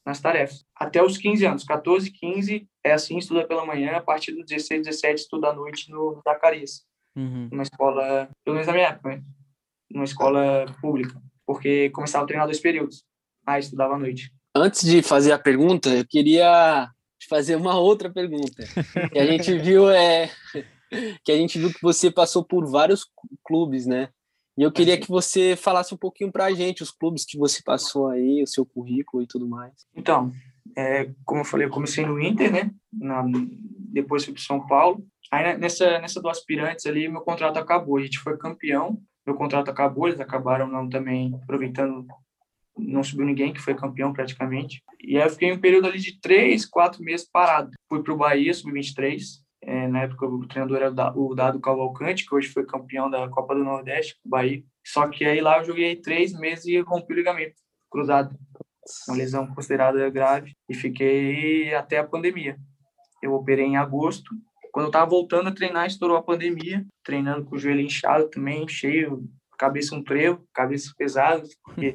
[0.06, 0.64] nas tarefas.
[0.74, 4.84] Até os 15 anos, 14, 15, é assim, estuda pela manhã, a partir dos 16,
[4.86, 6.84] 17, estuda à noite no Zacarias,
[7.16, 7.48] uhum.
[7.50, 9.22] numa escola, pelo menos na minha época, né?
[9.90, 13.04] numa escola pública, porque começava a treinar dois períodos,
[13.44, 14.32] aí estudava à noite.
[14.54, 16.88] Antes de fazer a pergunta, eu queria
[17.28, 18.64] fazer uma outra pergunta.
[19.12, 20.30] que a gente viu é
[21.24, 23.04] que a gente viu que você passou por vários
[23.44, 24.08] clubes, né?
[24.56, 27.62] E eu queria que você falasse um pouquinho para a gente, os clubes que você
[27.62, 29.72] passou aí, o seu currículo e tudo mais.
[29.94, 30.32] Então,
[30.74, 32.70] é, como eu falei, eu comecei no Inter, né?
[32.92, 33.22] Na,
[33.92, 35.06] depois fui para São Paulo.
[35.30, 37.98] Aí né, nessa, nessa do Aspirantes ali, meu contrato acabou.
[37.98, 42.06] A gente foi campeão, meu contrato acabou, eles acabaram não também aproveitando,
[42.78, 44.82] não subiu ninguém que foi campeão praticamente.
[45.02, 47.72] E aí eu fiquei um período ali de três, quatro meses parado.
[47.88, 49.20] Fui para o Bahia, sub-23,
[49.66, 53.52] é, na época, o treinador era o Dado Cavalcante, que hoje foi campeão da Copa
[53.52, 54.62] do Nordeste, com o Bahia.
[54.86, 57.56] Só que aí lá eu joguei três meses e rompi o ligamento
[57.90, 58.38] cruzado.
[59.08, 60.52] Uma lesão considerada grave.
[60.68, 62.56] E fiquei até a pandemia.
[63.20, 64.32] Eu operei em agosto.
[64.70, 66.86] Quando eu estava voltando a treinar, estourou a pandemia.
[67.02, 71.42] Treinando com o joelho inchado também, cheio, cabeça um trevo, cabeça pesada.
[71.64, 71.92] Porque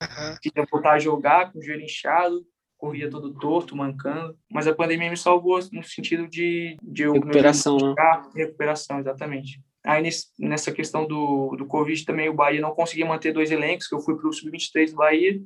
[0.40, 2.42] queria voltar a jogar com o joelho inchado
[2.82, 4.36] corria todo torto, mancando.
[4.50, 7.94] Mas a pandemia me salvou no sentido de, de recuperação, né?
[8.34, 9.62] Recuperação, exatamente.
[9.86, 10.02] Aí
[10.40, 14.00] nessa questão do, do Covid também o Bahia não conseguia manter dois elencos, que eu
[14.00, 15.40] fui para o Sub-23 do Bahia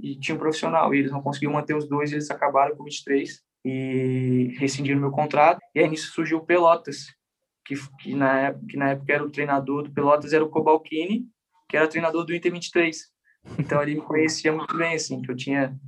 [0.00, 0.92] e tinha um profissional.
[0.92, 5.60] E eles não conseguiam manter os dois, eles acabaram com 23 e rescindiram meu contrato.
[5.72, 7.04] E aí nisso surgiu o Pelotas,
[7.64, 11.24] que, que, na, época, que na época era o treinador do Pelotas, era o Cobalcini,
[11.68, 12.98] que era treinador do Inter 23.
[13.60, 15.78] Então ele me conhecia muito bem, assim, que eu tinha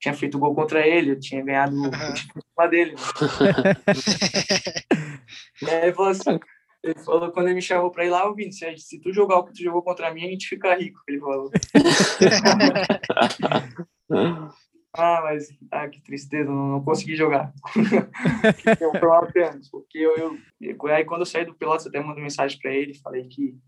[0.00, 2.92] tinha feito gol contra ele, eu tinha ganhado o título dele.
[2.92, 2.98] Né?
[5.62, 6.38] e aí ele falou assim,
[6.82, 9.44] ele falou, quando ele me chamou pra ir lá, ouvindo, se, se tu jogar o
[9.44, 11.50] que tu jogou contra mim, a gente fica rico, ele falou.
[14.94, 17.52] ah, mas, ah, que tristeza, não, não consegui jogar.
[18.78, 22.22] Foi uma pena, porque eu, eu, aí quando eu saí do Pelotas, eu até mandei
[22.22, 23.58] mensagem para ele, falei que,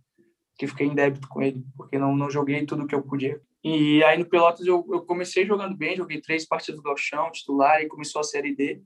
[0.56, 3.40] que fiquei em débito com ele, porque não, não joguei tudo que eu podia.
[3.62, 7.82] E aí no Pelotas eu, eu comecei jogando bem, joguei três partidas do Galchão, titular,
[7.82, 8.82] e começou a Série D.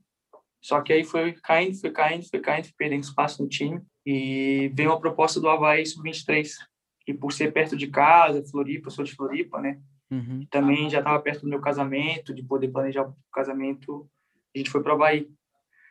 [0.61, 3.81] Só que aí foi caindo, foi caindo, foi caindo, perdendo espaço no time.
[4.05, 6.49] E veio uma proposta do Havaí Sub-23.
[7.07, 9.79] E por ser perto de casa, Floripa, sou de Floripa, né?
[10.11, 10.45] Uhum.
[10.49, 14.09] Também já estava perto do meu casamento, de poder planejar o casamento,
[14.55, 15.29] a gente foi para o Havaí.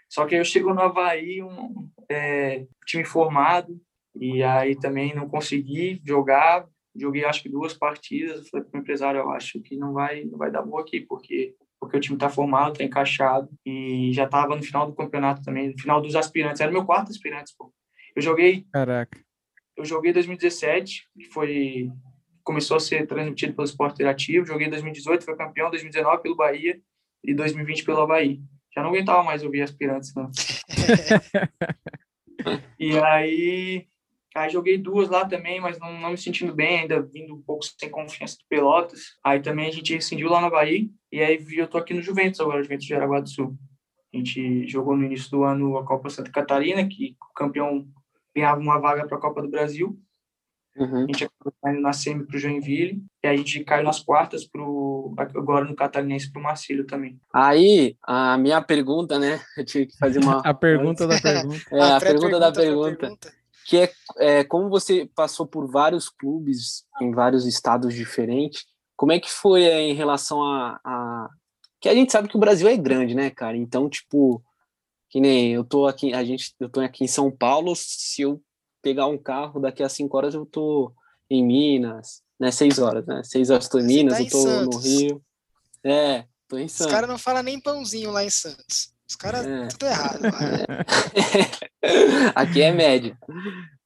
[0.09, 3.81] Só que aí eu chego no Havaí, um é, time formado,
[4.15, 6.67] e aí também não consegui jogar.
[6.97, 8.49] Joguei acho que duas partidas.
[8.49, 11.55] Falei para o empresário: eu acho que não vai, não vai dar boa aqui, porque
[11.85, 15.71] porque o time está formado, está encaixado e já estava no final do campeonato também,
[15.71, 16.63] no final dos aspirantes.
[16.63, 17.73] Era o meu quarto aspirante, pô.
[18.17, 18.65] Eu joguei.
[18.73, 19.21] Caraca.
[19.77, 21.91] Eu joguei 2017, que foi
[22.43, 24.47] começou a ser transmitido pelo Esporte Interativo.
[24.47, 25.71] Joguei 2018, foi campeão.
[25.71, 26.79] 2019 pelo Bahia
[27.25, 28.41] e 2020 pelo Havaí.
[28.75, 30.31] Já não aguentava mais ouvir aspirantes, não.
[32.79, 33.87] e aí,
[34.35, 37.65] aí joguei duas lá também, mas não, não me sentindo bem, ainda vindo um pouco
[37.65, 39.01] sem confiança do Pelotas.
[39.23, 40.91] Aí também a gente rescindiu lá no Havaí.
[41.13, 43.57] E aí eu tô aqui no Juventus agora, Juventus de Aragua do Sul.
[44.13, 47.87] A gente jogou no início do ano a Copa Santa Catarina, que o campeão
[48.35, 49.99] ganhava uma vaga para a Copa do Brasil.
[50.77, 51.05] Uhum.
[51.05, 53.03] A gente acabou caindo na semi para o Joinville.
[53.23, 57.21] E aí a gente caiu nas quartas pro, agora no Catarinense para o Marcílio também.
[57.33, 59.41] Aí, a minha pergunta, né?
[59.57, 60.41] Eu tive que fazer uma.
[60.45, 61.63] a pergunta da pergunta.
[61.71, 62.97] É, a, a pergunta da pergunta.
[62.97, 63.44] pergunta.
[63.67, 68.65] Que é, é como você passou por vários clubes em vários estados diferentes,
[68.97, 71.29] como é que foi é, em relação a, a,
[71.81, 73.57] Que a gente sabe que o Brasil é grande, né, cara?
[73.57, 74.43] Então, tipo,
[75.11, 78.41] que nem eu tô aqui, a gente, eu tô aqui em São Paulo, se eu
[78.83, 80.93] pegar um carro, daqui a cinco horas eu tô
[81.29, 82.51] em Minas, né?
[82.51, 83.23] Seis horas, né?
[83.25, 85.23] Seis horas tô em Minas, tá eu tô no Rio.
[85.83, 86.87] É, tô em Santos.
[86.87, 88.94] Os caras não falam nem pãozinho lá em Santos.
[89.15, 89.69] Os caras, é.
[89.69, 90.23] tudo errado.
[92.35, 93.17] Aqui é médio.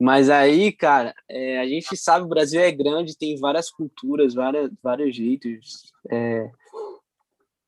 [0.01, 4.71] Mas aí, cara, é, a gente sabe o Brasil é grande, tem várias culturas, várias,
[4.83, 5.93] vários jeitos.
[6.11, 6.51] É,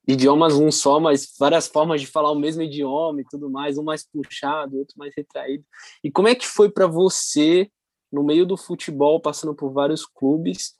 [0.07, 3.83] idiomas um só, mas várias formas de falar o mesmo idioma e tudo mais, um
[3.83, 5.63] mais puxado, outro mais retraído.
[6.03, 7.69] E como é que foi para você,
[8.11, 10.73] no meio do futebol, passando por vários clubes,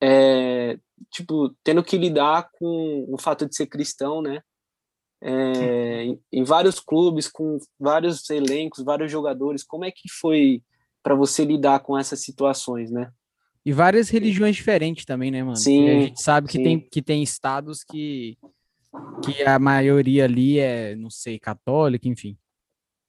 [0.00, 0.78] é,
[1.10, 4.40] tipo, tendo que lidar com o fato de ser cristão, né?
[5.20, 10.62] É, em, em, vários clubes, com vários elencos, vários jogadores, como é que foi
[11.02, 13.10] para você lidar com essas situações, né?
[13.64, 15.56] E várias religiões diferentes também, né, mano?
[15.56, 15.84] Sim.
[15.84, 18.38] E a gente sabe que tem, que tem estados que
[19.24, 22.36] que a maioria ali é, não sei, católica, enfim.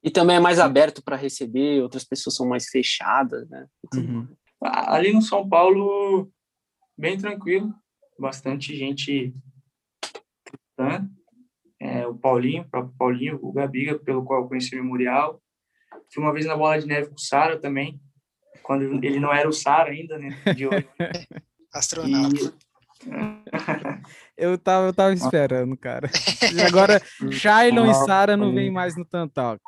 [0.03, 3.67] E também é mais aberto para receber, outras pessoas são mais fechadas, né?
[3.93, 4.27] Uhum.
[4.61, 6.29] Ali no São Paulo,
[6.97, 7.73] bem tranquilo,
[8.17, 9.33] bastante gente
[10.43, 11.09] cristã.
[11.79, 15.41] É, o Paulinho, o próprio Paulinho, o Gabiga, pelo qual eu conheci o Memorial.
[16.13, 17.99] Fui uma vez na Bola de Neve com o Sara também,
[18.63, 20.29] quando ele não era o Sara ainda, né?
[20.55, 20.87] De hoje.
[21.73, 22.53] Astronauta.
[24.37, 26.09] eu, tava, eu tava esperando, cara.
[26.67, 29.61] Agora, Shailon e Sara não vêm mais no Tantox.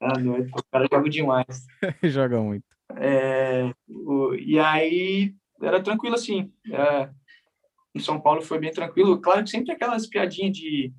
[0.00, 0.48] Ah, doido.
[0.54, 1.66] O cara joga demais.
[2.04, 2.64] joga muito.
[2.96, 6.52] É, o, e aí, era tranquilo assim.
[6.70, 7.10] É,
[8.00, 9.20] em São Paulo foi bem tranquilo.
[9.20, 10.92] Claro que sempre aquelas piadinhas de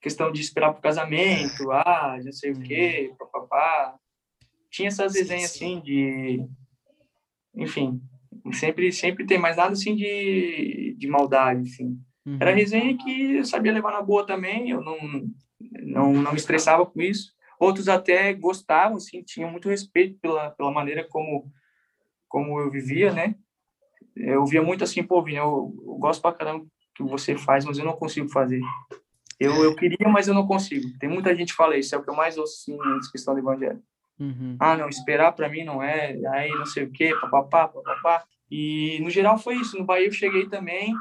[0.00, 3.98] questão de esperar pro casamento, ah, já sei o quê, papapá.
[4.70, 6.46] Tinha essas resenhas assim de.
[7.54, 8.00] Enfim,
[8.52, 12.38] sempre sempre tem mais nada assim de, de maldade assim uhum.
[12.40, 14.98] era resenha que eu sabia levar na boa também eu não
[15.82, 20.72] não não me estressava com isso outros até gostavam assim tinham muito respeito pela pela
[20.72, 21.50] maneira como
[22.28, 23.34] como eu vivia né
[24.18, 27.78] eu via muito assim pô Vini, eu, eu gosto pra caramba que você faz mas
[27.78, 28.60] eu não consigo fazer
[29.40, 30.88] eu, eu queria, mas eu não consigo.
[30.98, 33.34] Tem muita gente que fala isso, é o que eu mais ouço assim, nessa questão
[33.34, 33.80] do evangelho.
[34.18, 34.56] Uhum.
[34.58, 38.24] Ah, não, esperar para mim não é, aí não sei o quê, papapá, papapá.
[38.50, 39.78] E no geral foi isso.
[39.78, 40.92] No Bahia eu cheguei também,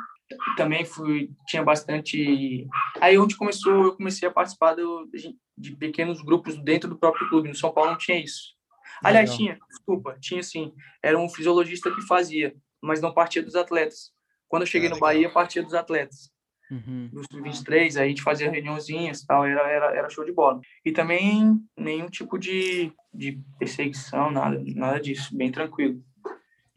[0.56, 2.68] também fui, tinha bastante.
[3.02, 5.10] Aí onde começou, eu comecei a participar do,
[5.58, 7.50] de pequenos grupos dentro do próprio clube.
[7.50, 8.56] No São Paulo não tinha isso.
[9.04, 9.38] Aliás, Legal.
[9.38, 10.74] tinha, desculpa, tinha sim.
[11.02, 14.12] Era um fisiologista que fazia, mas não partia dos atletas.
[14.48, 15.10] Quando eu cheguei Ah, no legal.
[15.10, 16.32] Bahia, partia dos atletas
[16.70, 17.10] Uhum.
[17.14, 20.60] dos 23, aí a gente fazia reuniãozinhas e tal, era, era, era show de bola.
[20.86, 26.04] E também nenhum tipo de, de perseguição, nada, nada disso, bem tranquilo.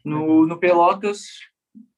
[0.03, 1.25] No, no Pelotas,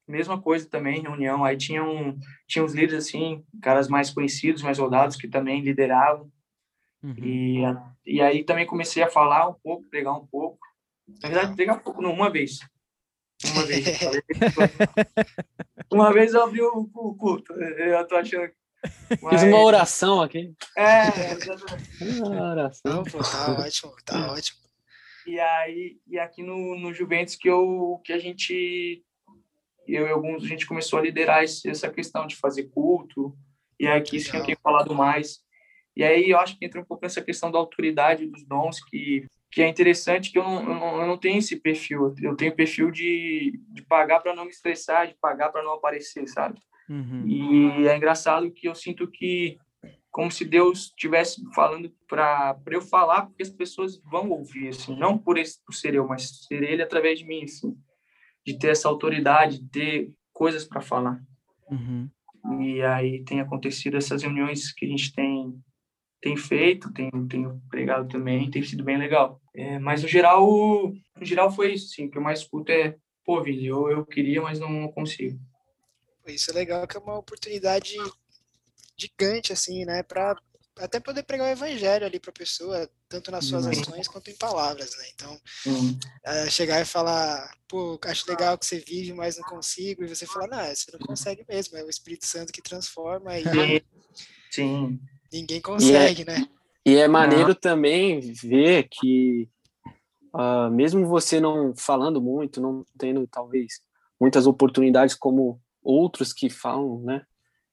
[0.06, 4.76] mesma coisa também, reunião, aí tinha, um, tinha uns líderes assim, caras mais conhecidos, mais
[4.76, 6.30] soldados, que também lideravam,
[7.02, 7.14] Uhum.
[7.18, 10.58] e, a- e aí também comecei a falar um pouco, pregar um pouco,
[11.22, 12.58] na verdade, pregar um pouco, não, uma vez.
[13.52, 13.86] Uma vez.
[13.86, 14.22] eu falei,
[15.92, 18.54] uma vez eu abri o, o culto, eu tô achando que
[19.08, 20.52] Fiz mas- uma oração aqui.
[20.76, 22.20] É, exatamente.
[22.22, 22.92] Uma oração.
[22.92, 24.58] Não, pô, tá ótimo, tá ótimo.
[25.26, 29.02] E aí, e aqui no, no Juventus que eu que a gente
[29.88, 33.34] eu e alguns a gente começou a liderar esse- essa questão de fazer culto.
[33.80, 34.46] E aqui sim eu Legal.
[34.46, 35.38] tenho falado mais.
[35.96, 39.24] E aí eu acho que entra um pouco nessa questão da autoridade dos dons que
[39.54, 42.12] que é interessante que eu não, eu não, eu não tenho esse perfil.
[42.20, 46.26] Eu tenho perfil de, de pagar para não me estressar, de pagar para não aparecer,
[46.26, 46.58] sabe?
[46.88, 47.24] Uhum.
[47.24, 49.56] E é engraçado que eu sinto que
[50.10, 55.16] como se Deus estivesse falando para eu falar, porque as pessoas vão ouvir, assim, não
[55.16, 57.76] por, esse, por ser eu, mas ser ele através de mim, assim,
[58.44, 61.22] de ter essa autoridade, de ter coisas para falar.
[61.70, 62.10] Uhum.
[62.60, 65.54] E aí tem acontecido essas reuniões que a gente tem
[66.24, 69.38] tem feito, tem tenho pregado também, tem sido bem legal.
[69.54, 72.96] É, mas no geral, no geral foi isso, sim, o que eu mais escuto é,
[73.22, 75.38] pô, Vini, eu, eu queria, mas não consigo.
[76.26, 77.94] Isso é legal, que é uma oportunidade
[78.96, 80.02] gigante, assim, né?
[80.02, 80.34] Pra
[80.78, 83.86] até poder pregar o evangelho ali pra pessoa, tanto nas suas Demais.
[83.86, 85.04] ações quanto em palavras, né?
[85.14, 85.98] Então, Hum.
[86.24, 90.24] é, chegar e falar, pô, acho legal que você vive, mas não consigo, e você
[90.24, 93.80] falar, não, você não consegue mesmo, é o Espírito Santo que transforma e Sim,
[94.50, 95.00] sim.
[95.34, 96.46] Ninguém consegue, né?
[96.86, 99.48] E é maneiro também ver que,
[100.32, 103.80] ah, mesmo você não falando muito, não tendo talvez
[104.20, 107.22] muitas oportunidades como outros que falam, né?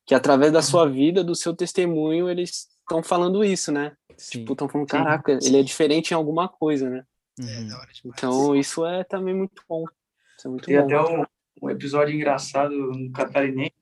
[0.06, 3.94] Que através da sua vida, do seu testemunho, eles estão falando isso, né?
[4.18, 4.40] Sim.
[4.40, 4.98] Tipo, estão falando, Sim.
[4.98, 7.04] caraca, ele é diferente em alguma coisa, né?
[7.40, 7.68] É Uhum.
[7.68, 8.18] da hora demais.
[8.18, 9.86] Então, isso é também muito bom.
[10.38, 10.84] Isso é muito Tem bom.
[10.86, 11.26] até um,
[11.64, 13.74] um episódio engraçado no Catarinense.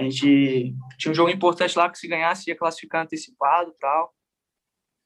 [0.00, 4.14] A gente tinha um jogo importante lá que se ganhasse ia classificar antecipado tal.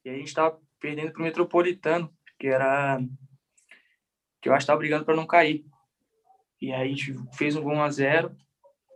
[0.05, 2.99] E a gente tava perdendo pro Metropolitano, que era
[4.41, 5.65] que eu acho que tava brigando para não cair.
[6.61, 8.37] E aí a gente fez um gol 1 a 0,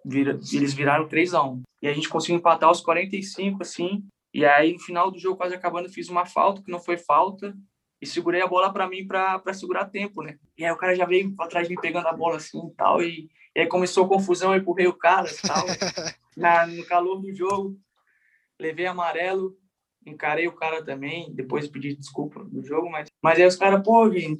[0.05, 1.63] vira, eles viraram 3 a 1.
[1.81, 4.07] E a gente conseguiu empatar aos 45 assim.
[4.33, 7.53] E aí no final do jogo quase acabando fiz uma falta que não foi falta
[8.01, 10.39] e segurei a bola para mim para segurar tempo, né?
[10.57, 13.01] E aí o cara já veio atrás de mim pegando a bola assim e tal,
[13.03, 15.65] e, e aí começou a confusão, eu empurrei o cara e tal.
[16.37, 17.77] Na, no calor do jogo,
[18.57, 19.57] levei amarelo,
[20.05, 24.09] encarei o cara também, depois pedi desculpa do jogo, mas, mas aí os caras, pô,
[24.09, 24.39] Vini,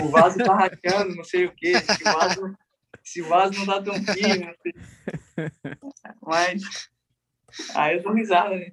[0.00, 2.56] o vaso tá rachando, não sei o quê, esse vaso,
[3.04, 4.72] esse vaso não tá tão firme, não sei.
[6.22, 6.62] Mas
[7.74, 8.70] aí eu dou risada, né?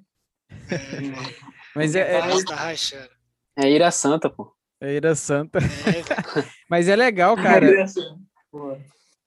[1.74, 3.10] Mas é, é, rachando.
[3.56, 4.54] É Ira Santa, pô.
[4.80, 5.58] é Ira Santa.
[5.58, 6.48] É.
[6.70, 7.68] Mas é legal, cara.
[7.68, 8.06] É assim,
[8.48, 8.78] pô.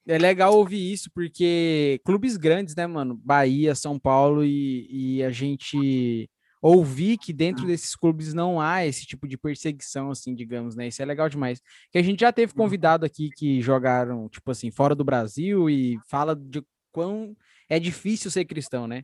[0.07, 3.19] É legal ouvir isso, porque clubes grandes, né, mano?
[3.23, 4.87] Bahia, São Paulo, e,
[5.17, 6.29] e a gente
[6.61, 10.87] ouvir que dentro desses clubes não há esse tipo de perseguição, assim, digamos, né?
[10.87, 11.61] Isso é legal demais.
[11.91, 15.99] Que a gente já teve convidado aqui que jogaram, tipo assim, fora do Brasil e
[16.09, 17.35] fala de quão
[17.69, 19.03] é difícil ser cristão, né?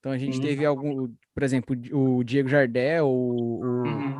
[0.00, 0.42] Então a gente Sim.
[0.42, 4.16] teve algum, por exemplo, o Diego Jardel, o, o, Uhum.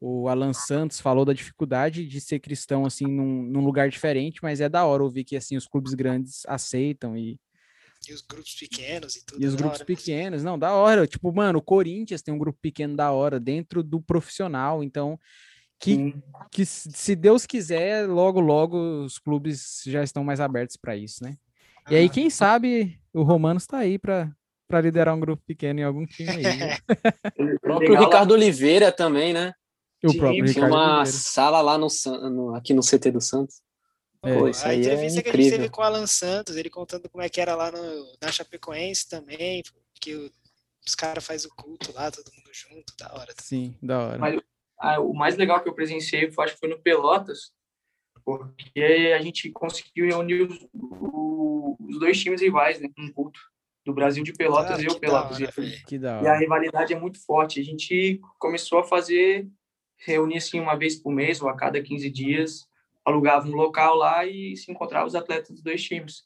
[0.00, 4.60] O Alan Santos falou da dificuldade de ser cristão assim num, num lugar diferente, mas
[4.60, 7.38] é da hora ouvir que assim os clubes grandes aceitam e,
[8.08, 9.42] E os grupos pequenos e tudo.
[9.42, 11.06] e os grupos hora pequenos, não, da hora.
[11.06, 15.18] Tipo, mano, o Corinthians tem um grupo pequeno da hora dentro do profissional, então
[15.78, 16.22] que, Sim.
[16.50, 21.36] que se Deus quiser, logo logo os clubes já estão mais abertos para isso, né?
[21.90, 24.30] E aí, Ah, quem sabe o Romanos está aí para
[24.68, 26.42] para liderar um grupo pequeno em algum time aí.
[26.42, 26.76] né?
[27.56, 29.52] O próprio Legal Ricardo Oliveira também, né?
[30.04, 31.06] O Sim, próprio Ricardo uma Oliveira.
[31.18, 31.88] sala lá no,
[32.30, 33.60] no- aqui no CT do Santos.
[34.22, 34.34] É.
[34.38, 36.68] Pô, isso a aí é entrevista que a gente teve com o Alan Santos, ele
[36.70, 39.62] contando como é que era lá no, na Chapecoense também,
[40.00, 40.30] que o-
[40.86, 43.32] os caras fazem o culto lá, todo mundo junto, da hora.
[43.40, 44.18] Sim, da hora.
[44.18, 44.40] Mas-
[44.78, 47.50] Ah, o mais legal que eu presenciei, foi, acho que foi no Pelotas,
[48.24, 53.40] porque a gente conseguiu reunir os, o- os dois times rivais, né, um culto
[53.84, 55.38] do Brasil de Pelotas Ah, e eu que Pelotas.
[55.38, 55.84] da hora, E- velho.
[55.86, 57.60] Que da E a rivalidade é muito forte.
[57.60, 59.48] A gente começou a fazer,
[59.98, 62.66] reunir assim uma vez por mês ou a cada 15 dias,
[63.04, 66.24] alugava um local lá e se encontrava os atletas dos dois times.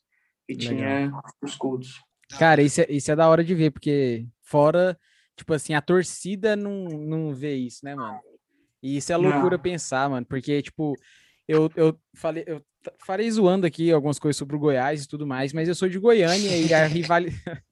[0.48, 0.68] E Legal.
[0.68, 1.12] tinha
[1.42, 2.02] os cultos.
[2.38, 4.98] Cara, isso é, isso é da hora de ver, porque fora,
[5.36, 8.20] tipo assim, a torcida não, não vê isso, né, mano?
[8.82, 9.30] E isso é Não.
[9.30, 10.96] loucura pensar, mano, porque, tipo,
[11.46, 12.62] eu, eu falei, eu
[12.98, 15.98] farei zoando aqui algumas coisas sobre o Goiás e tudo mais, mas eu sou de
[15.98, 17.30] Goiânia e a, rivali...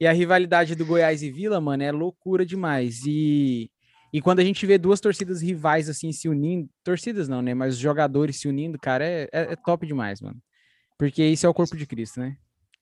[0.00, 3.04] e a rivalidade do Goiás e Vila, mano, é loucura demais.
[3.06, 3.70] E,
[4.12, 7.54] e quando a gente vê duas torcidas rivais assim se unindo, torcidas não, né?
[7.54, 10.40] Mas jogadores se unindo, cara, é, é, é top demais, mano.
[10.98, 12.36] Porque isso é o corpo de Cristo, né?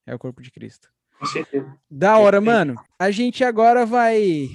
[0.07, 0.89] É o corpo de Cristo.
[1.19, 1.77] Com certeza.
[1.91, 2.77] Da hora, mano.
[2.99, 4.49] A gente agora vai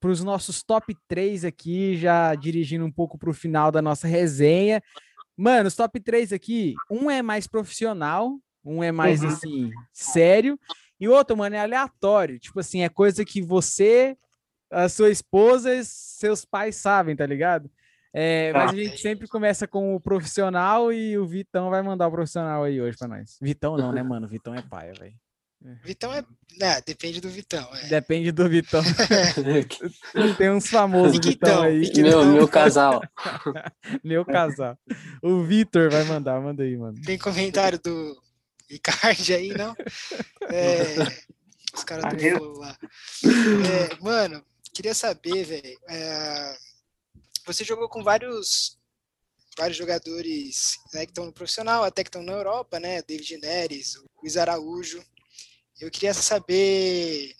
[0.00, 4.08] para os nossos top 3 aqui, já dirigindo um pouco para o final da nossa
[4.08, 4.82] resenha.
[5.36, 9.28] Mano, os top 3 aqui, um é mais profissional, um é mais, uhum.
[9.28, 10.58] assim, sério,
[10.98, 12.38] e o outro, mano, é aleatório.
[12.38, 14.16] Tipo assim, é coisa que você,
[14.70, 17.70] a sua esposa e seus pais sabem, tá ligado?
[18.12, 22.10] É, mas a gente sempre começa com o profissional e o Vitão vai mandar o
[22.10, 23.38] profissional aí hoje para nós.
[23.40, 24.26] Vitão não, né, mano?
[24.26, 25.14] Vitão é pai, velho.
[25.84, 26.24] Vitão é.
[26.58, 27.68] Né, depende do Vitão.
[27.74, 27.86] É.
[27.88, 28.82] Depende do Vitão.
[30.38, 31.90] Tem uns famosos Vitão aí.
[31.96, 33.02] Meu, meu casal.
[34.02, 34.76] meu casal.
[35.22, 37.00] O Vitor vai mandar, manda aí, mano.
[37.02, 38.16] Tem comentário do
[38.68, 39.74] Ricardo aí, não?
[40.52, 40.96] É,
[41.72, 42.76] os caras do lá.
[43.24, 44.42] É, mano,
[44.80, 45.78] queria saber, velho.
[45.90, 46.58] É,
[47.44, 48.78] você jogou com vários
[49.58, 53.02] vários jogadores né, que estão no profissional, até que estão na Europa, né?
[53.02, 55.04] David Neres, Luiz Araújo.
[55.78, 57.34] Eu queria saber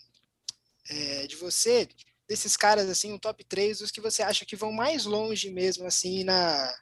[0.87, 1.89] é, de você,
[2.27, 5.87] desses caras, assim, um top 3, os que você acha que vão mais longe mesmo,
[5.87, 6.75] assim, na,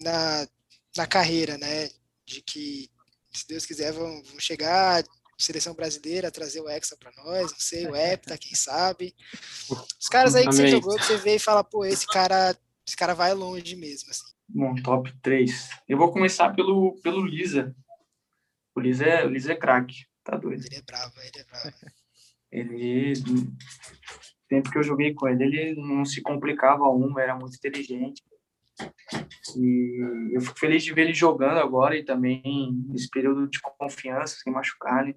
[0.00, 0.48] na,
[0.96, 1.90] na carreira, né?
[2.24, 2.90] De que,
[3.34, 5.04] se Deus quiser, vão, vão chegar
[5.42, 9.14] seleção brasileira, trazer o Hexa para nós, não sei, o Hepta, quem sabe.
[10.00, 12.96] Os caras aí que você jogou, que você vê e fala, pô, esse cara, esse
[12.96, 14.32] cara vai longe mesmo, assim.
[14.48, 15.70] Bom, top 3.
[15.88, 17.74] Eu vou começar pelo, pelo Lisa.
[18.74, 20.06] O Lisa é, o Lisa é craque.
[20.22, 20.64] Tá doido.
[20.66, 21.76] Ele é bravo, ele é bravo.
[22.50, 23.12] Ele,
[24.48, 28.22] tempo que eu joguei com ele, ele não se complicava uma, era muito inteligente.
[29.56, 32.42] E eu fico feliz de ver ele jogando agora e também
[32.88, 35.14] nesse período de confiança, sem machucar, né?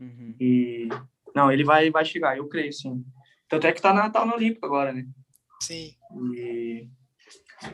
[0.00, 0.34] Uhum.
[0.40, 0.88] E
[1.34, 3.04] não, ele vai, vai chegar, eu creio, sim.
[3.48, 5.06] Tanto é que tá na, tá no Olímpico agora, né?
[5.60, 5.94] Sim.
[6.34, 6.88] E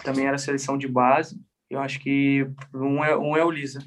[0.03, 1.41] também era seleção de base.
[1.71, 3.83] Eu acho que um é, um é o Lisa.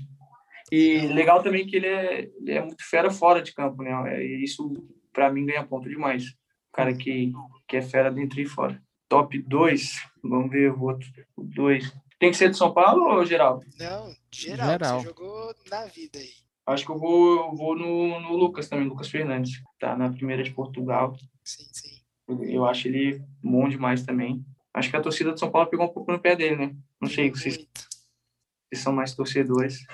[0.71, 3.91] E legal também que ele é, ele é muito fera fora de campo, né?
[4.13, 4.71] É, e isso,
[5.11, 6.25] para mim, ganha ponto demais.
[6.27, 7.31] O cara que,
[7.67, 8.81] que é fera dentro e fora.
[9.07, 11.07] Top 2, vamos ver o outro.
[11.35, 11.91] 2.
[12.19, 13.63] Tem que ser de São Paulo ou geral?
[13.79, 14.69] Não, geral.
[14.69, 14.99] geral.
[14.99, 16.48] Você jogou na vida aí.
[16.69, 19.61] Acho que eu vou, eu vou no, no Lucas também, Lucas Fernandes.
[19.79, 21.15] Tá na primeira de Portugal.
[21.43, 21.99] Sim, sim.
[22.47, 24.45] Eu acho ele bom demais também.
[24.73, 26.75] Acho que a torcida de São Paulo pegou um pouco no pé dele, né?
[27.01, 29.85] Não sei se vocês, vocês são mais torcedores.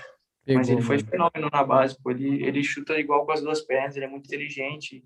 [0.43, 1.09] Pegou, mas ele foi mano.
[1.09, 2.11] fenômeno na base, pô.
[2.11, 5.03] Ele, ele chuta igual com as duas pernas, ele é muito inteligente,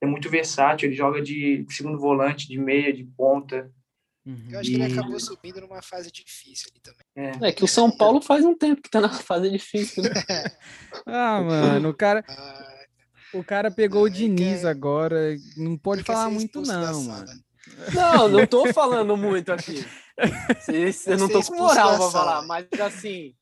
[0.00, 3.72] é muito versátil, ele joga de segundo volante, de meia, de ponta.
[4.24, 4.48] Uhum.
[4.50, 7.06] Eu acho que ele acabou subindo numa fase difícil ali também.
[7.42, 10.10] É, é que o São Paulo faz um tempo que tá na fase difícil, né?
[11.06, 12.24] ah, mano, o cara.
[13.34, 14.68] Ah, o cara pegou ah, o Diniz é...
[14.68, 15.34] agora.
[15.56, 17.32] Não pode falar muito, não, mano.
[17.94, 19.86] Não, não tô falando muito aqui.
[21.06, 23.34] Eu não tô com moral pra falar, mas assim,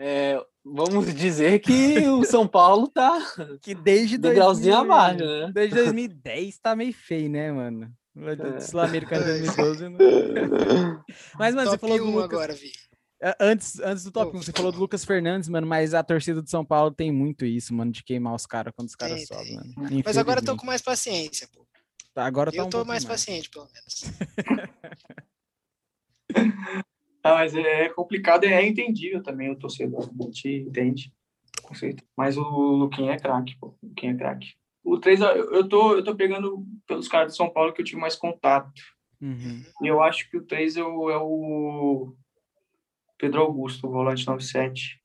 [0.00, 3.20] é, vamos dizer que o São Paulo tá
[3.60, 5.52] que desde degrauzinho 2000, abaixo, né?
[5.52, 7.92] Desde 2010 tá meio feio, né, mano?
[8.16, 8.60] É.
[8.60, 9.88] Sul-Americano 2012.
[9.90, 9.98] Né?
[11.38, 12.24] Mas, mano, top você falou do Lucas...
[12.24, 12.72] agora, Vi.
[13.22, 16.40] É, antes, antes do top 1, você falou do Lucas Fernandes, mano, mas a torcida
[16.40, 19.56] do São Paulo tem muito isso, mano, de queimar os caras quando os caras sobem,
[19.56, 20.02] mano.
[20.02, 21.66] Mas agora eu tô com mais paciência, pô.
[22.14, 24.04] Tá, agora tá eu um tô mais, mais paciente, pelo menos.
[27.22, 30.08] Ah, mas é complicado e é entendível também o torcedor.
[30.08, 31.12] A gente entende.
[31.62, 32.02] Conceito.
[32.16, 33.76] Mas o Luquinha é craque, pô.
[33.82, 34.54] O Luquinha é craque.
[34.82, 38.00] O 3, eu tô, eu tô pegando pelos caras de São Paulo que eu tive
[38.00, 38.82] mais contato.
[39.20, 39.62] Uhum.
[39.82, 42.14] E eu acho que o 3 é o, é o
[43.18, 45.00] Pedro Augusto, o volante 97.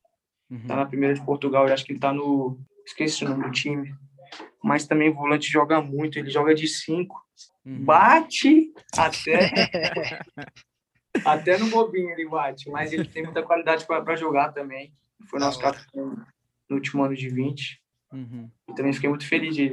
[0.49, 0.67] Uhum.
[0.67, 1.67] Tá na primeira de Portugal.
[1.67, 2.57] Eu acho que ele tá no.
[2.85, 3.93] Esqueci o nome do time.
[4.63, 6.17] Mas também o volante joga muito.
[6.17, 7.25] Ele joga de 5.
[7.65, 7.83] Uhum.
[7.83, 9.51] Bate até.
[11.23, 14.93] Até no bobinho ele bate, mas ele tem muita qualidade para jogar também.
[15.29, 16.13] Foi nosso capitão
[16.69, 17.81] no último ano de 20.
[18.15, 18.49] Uhum.
[18.69, 19.71] E também fiquei muito feliz de.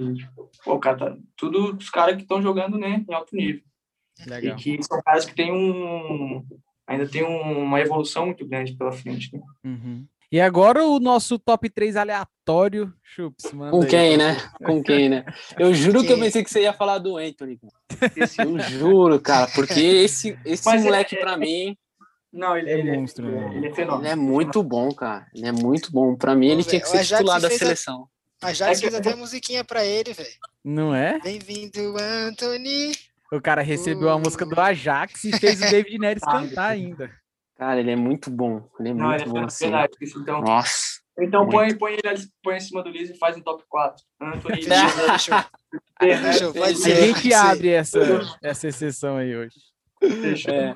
[0.64, 3.62] Pô, cara, tá, tudo os caras que estão jogando né, em alto nível.
[4.26, 4.56] Legal.
[4.56, 6.44] E que são caras que têm um.
[6.86, 9.32] Ainda tem um, uma evolução muito grande pela frente.
[9.32, 9.40] Né?
[9.64, 10.06] Uhum.
[10.30, 13.50] E agora o nosso top 3 aleatório, Chups.
[13.50, 14.16] Com quem, aí.
[14.16, 14.36] né?
[14.64, 15.24] Com quem, né?
[15.58, 17.60] Eu juro que eu pensei que você ia falar do Anthony.
[18.38, 21.76] Eu juro, cara, porque esse, esse moleque, é, pra mim.
[22.32, 24.04] Não, ele é, ele é monstro, ele, ele é fenômeno.
[24.04, 25.26] Ele é muito bom, cara.
[25.34, 26.16] Ele é muito bom.
[26.16, 28.08] Pra mim, ele tinha que ser titular da seleção.
[28.42, 30.28] A, Jax é fez até musiquinha pra ele, velho.
[30.64, 31.20] Não é?
[31.20, 32.92] Bem-vindo, Anthony.
[33.30, 34.12] O cara recebeu uh.
[34.12, 37.08] a música do Ajax e fez o David Neres cantar ainda.
[37.56, 38.68] Cara, ele é muito bom.
[38.80, 39.66] Ele é Não, muito ele é bom assim.
[40.16, 41.00] Então, Nossa.
[41.20, 41.52] então muito.
[41.52, 44.04] põe, põe, ele, põe em cima do Liz e faz um top 4.
[44.20, 45.44] Anthony Fechou, fechou.
[46.00, 48.00] Fechou, pode A gente abre essa,
[48.42, 49.54] essa exceção aí hoje.
[50.00, 50.52] Fechou.
[50.52, 50.74] É,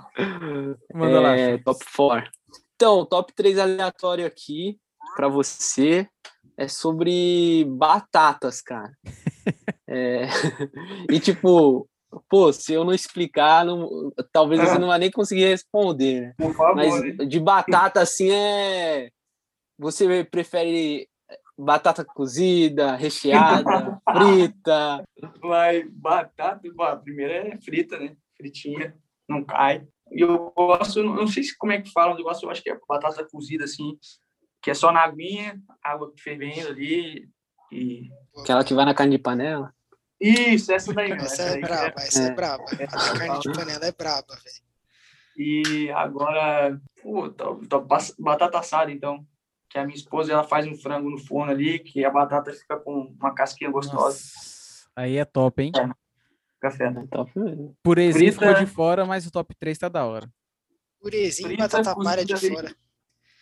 [0.95, 1.37] Manda lá.
[1.37, 2.31] é, top 4.
[2.77, 4.79] Então, top 3 aleatório aqui
[5.17, 6.09] pra você
[6.57, 8.93] é sobre batatas, cara.
[9.89, 10.27] É,
[11.09, 11.89] e tipo,
[12.29, 16.35] pô, se eu não explicar, não- talvez você não vai nem conseguir responder, né?
[16.37, 16.75] Por favor.
[16.75, 19.11] Mas de batata assim é.
[19.79, 21.09] Você prefere
[21.57, 25.05] batata cozida, recheada, frita?
[25.41, 28.17] Mas batata, bom, a primeira é frita, né?
[28.37, 28.97] Fritinha,
[29.29, 29.87] não cai.
[30.11, 32.71] E eu gosto, não sei se como é que fala, eu gosto, eu acho que
[32.71, 33.97] é batata cozida, assim,
[34.63, 37.29] que é só na aguinha, água fervendo ali.
[37.73, 38.09] E.
[38.41, 39.73] Aquela que vai na carne de panela?
[40.21, 41.61] Isso, essa daí, Essa essa é daí.
[41.61, 42.35] braba, essa é É.
[42.35, 42.65] braba.
[42.65, 44.67] A carne de panela é braba, velho.
[45.39, 49.27] E agora, pô, top- top- bas- batata assada, então.
[49.69, 52.77] Que a minha esposa ela faz um frango no forno ali, que a batata fica
[52.79, 54.05] com uma casquinha gostosa.
[54.05, 55.73] Nossa, Aí é top, hein?
[56.61, 56.87] Café.
[56.87, 57.77] É top mesmo.
[57.83, 60.31] Purezinho Frita- ficou de fora, mas o top 3 tá da hora.
[61.03, 62.75] Purezinho e batata palha de fora.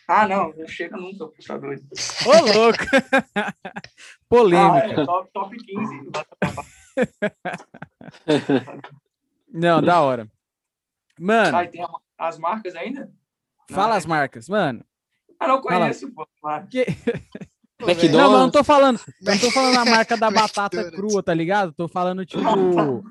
[0.07, 1.83] Ah, não, não chega nunca, tá doido.
[2.25, 2.85] Ô, louco!
[3.35, 3.53] Ah,
[4.29, 5.01] Polêmica.
[5.01, 6.11] é, top, top 15.
[9.53, 10.27] Não, da hora.
[11.19, 11.85] Mano, Ah, tem
[12.17, 13.09] as marcas ainda?
[13.71, 14.47] fala as marcas.
[14.49, 14.83] Mano,
[15.39, 15.79] Ah, não Fala.
[15.79, 16.27] conheço, pô.
[16.69, 16.85] Que...
[17.79, 18.11] McDonald's.
[18.11, 18.99] Não, mas eu não tô falando.
[19.21, 21.73] Não tô falando a marca da batata crua, tá ligado?
[21.73, 23.03] Tô falando, tipo,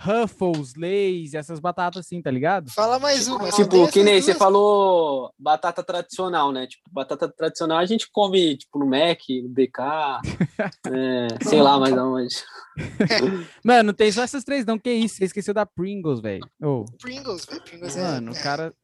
[0.00, 2.70] Ruffles, Lays, essas batatas assim, tá ligado?
[2.70, 3.50] Fala mais uma.
[3.50, 6.68] só tem Tipo, que nem você falou batata tradicional, né?
[6.68, 9.80] Tipo, batata tradicional a gente come, tipo, no Mac, no BK,
[10.86, 12.36] é, sei lá mais aonde.
[13.64, 14.78] Mano, não tem só essas três, não.
[14.78, 15.16] Que isso?
[15.16, 16.48] Você esqueceu da Pringles, velho.
[16.62, 17.62] Ô, Pringles, velho.
[17.62, 18.38] Pringles é- mano, é.
[18.38, 18.74] o cara.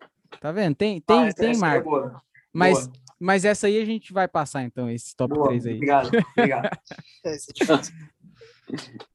[0.40, 0.74] Tá vendo?
[0.74, 1.84] Tem, tem, Ah, tem é marca.
[1.84, 2.20] boa.
[2.52, 2.92] Mas, Boa.
[3.20, 5.74] mas essa aí a gente vai passar, então, esse top Boa, 3 aí.
[5.74, 6.70] Obrigado, obrigado.
[7.24, 7.80] É, é.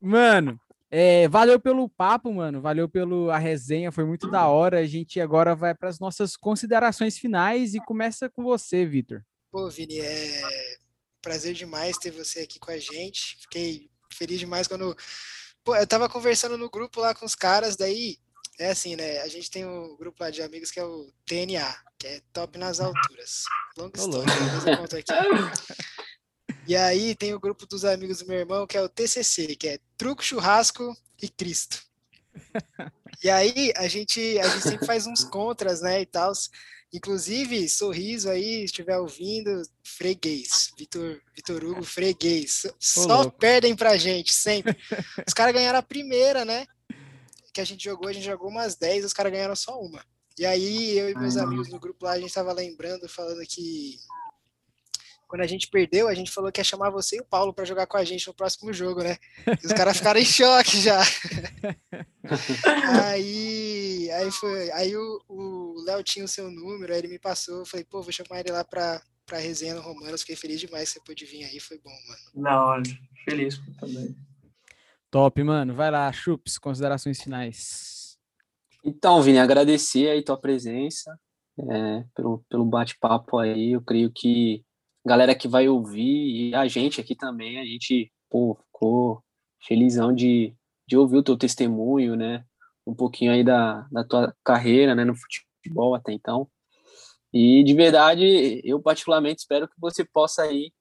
[0.02, 0.60] Mano,
[0.92, 2.62] é, valeu pelo papo, mano.
[2.62, 4.80] Valeu pela resenha, foi muito da hora.
[4.80, 9.24] A gente agora vai para as nossas considerações finais e começa com você, Vitor.
[9.52, 10.42] Pô, Vini, é
[11.22, 13.38] prazer demais ter você aqui com a gente.
[13.42, 14.96] Fiquei feliz demais quando.
[15.64, 18.18] Pô, eu tava conversando no grupo lá com os caras, daí
[18.58, 19.20] é assim, né?
[19.20, 22.58] A gente tem um grupo lá de amigos que é o TNA, que é Top
[22.58, 23.44] nas Alturas.
[23.78, 25.14] Longa história, depois eu conto aqui.
[26.70, 29.70] E aí tem o grupo dos amigos do meu irmão, que é o TCC, que
[29.70, 31.82] é Truco, Churrasco e Cristo.
[33.24, 36.32] E aí a gente, a gente sempre faz uns contras, né, e tal.
[36.94, 40.72] Inclusive, sorriso aí, se estiver ouvindo, freguês.
[40.78, 42.68] Vitor, Vitor Hugo, freguês.
[42.80, 44.78] Só perdem pra gente, sempre.
[45.28, 46.68] Os caras ganharam a primeira, né?
[47.52, 50.06] Que a gente jogou, a gente jogou umas 10, os caras ganharam só uma.
[50.38, 53.98] E aí, eu e meus amigos no grupo lá, a gente tava lembrando, falando que
[55.30, 57.64] quando a gente perdeu, a gente falou que ia chamar você e o Paulo pra
[57.64, 59.16] jogar com a gente no próximo jogo, né?
[59.64, 61.00] E os caras ficaram em choque já.
[63.06, 67.60] aí, aí foi, aí o o Léo tinha o seu número, aí ele me passou,
[67.60, 70.90] eu falei, pô, vou chamar ele lá pra, pra resenha no Romanos, fiquei feliz demais
[70.90, 72.22] que você pôde vir aí, foi bom, mano.
[72.34, 72.82] Não,
[73.24, 74.18] feliz pô, também.
[75.12, 75.76] Top, mano.
[75.76, 78.18] Vai lá, Chups, considerações finais.
[78.84, 81.20] Então, Vini, agradecer aí tua presença,
[81.60, 83.74] é, pelo, pelo bate-papo aí.
[83.74, 84.64] Eu creio que
[85.10, 89.24] galera que vai ouvir e a gente aqui também, a gente, pô, ficou
[89.66, 90.55] felizão de,
[90.88, 92.45] de ouvir o teu testemunho, né?
[92.86, 96.47] Um pouquinho aí da, da tua carreira, né, no futebol até então.
[97.34, 100.72] E de verdade, eu particularmente espero que você possa aí.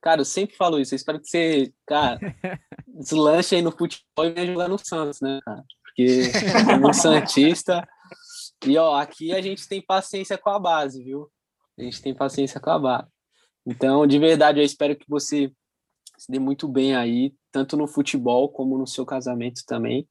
[0.00, 2.20] Cara, eu sempre falo isso, eu espero que você, cara,
[2.86, 5.64] deslanche aí no futebol e venha jogar no Santos, né, cara?
[5.82, 6.30] Porque
[6.64, 7.86] como Santista.
[8.64, 11.28] E ó, aqui a gente tem paciência com a base, viu?
[11.76, 13.13] A gente tem paciência com a base.
[13.66, 15.50] Então, de verdade, eu espero que você
[16.16, 20.08] se dê muito bem aí, tanto no futebol como no seu casamento também.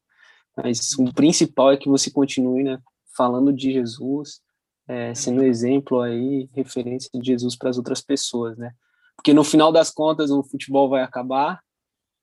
[0.56, 2.78] Mas o principal é que você continue, né,
[3.16, 4.40] falando de Jesus,
[4.86, 8.72] é, sendo exemplo aí, referência de Jesus para as outras pessoas, né?
[9.16, 11.60] Porque no final das contas o futebol vai acabar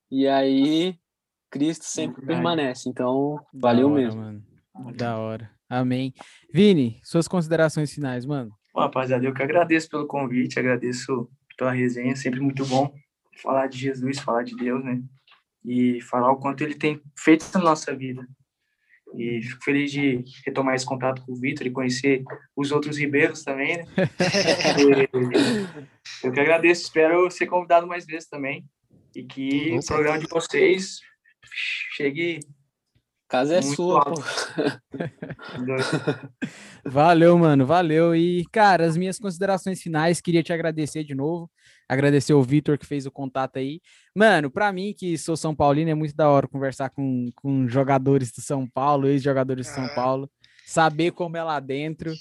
[0.10, 0.96] e aí
[1.50, 2.28] Cristo sempre Verdade.
[2.28, 2.90] permanece.
[2.90, 4.22] Então, Da valeu hora, mesmo.
[4.22, 4.44] Mano.
[4.96, 5.52] Da hora.
[5.70, 6.14] Amém.
[6.54, 8.54] Vini, suas considerações finais, mano.
[8.74, 12.94] Bom, rapaziada, eu que agradeço pelo convite, agradeço pela resenha, sempre muito bom
[13.42, 15.02] falar de Jesus, falar de Deus, né?
[15.64, 18.28] E falar o quanto ele tem feito na nossa vida.
[19.16, 22.24] E fico feliz de retomar esse contato com o Vitor e conhecer
[22.56, 23.86] os outros ribeiros também, né?
[26.24, 28.66] Eu que agradeço, espero ser convidado mais vezes também.
[29.14, 31.02] E que o programa de vocês
[31.96, 32.40] chegue
[33.32, 34.22] casa é Muito sua, alto.
[34.22, 34.24] pô.
[36.86, 38.14] Valeu, mano, valeu.
[38.14, 41.50] E, cara, as minhas considerações finais, queria te agradecer de novo.
[41.88, 43.80] Agradecer o Vitor que fez o contato aí.
[44.14, 48.32] Mano, pra mim, que sou São Paulino, é muito da hora conversar com, com jogadores
[48.34, 49.88] do São Paulo, ex-jogadores do São.
[49.96, 50.30] Paulo,
[50.66, 52.12] saber como é lá dentro.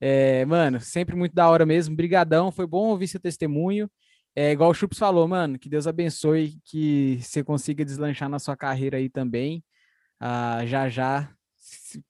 [0.00, 1.94] É, mano, sempre muito da hora mesmo.
[1.94, 3.90] Brigadão, foi bom ouvir seu testemunho.
[4.34, 8.56] É igual o Chups falou, mano, que Deus abençoe, que você consiga deslanchar na sua
[8.56, 9.62] carreira aí também.
[10.20, 11.28] Ah, já já,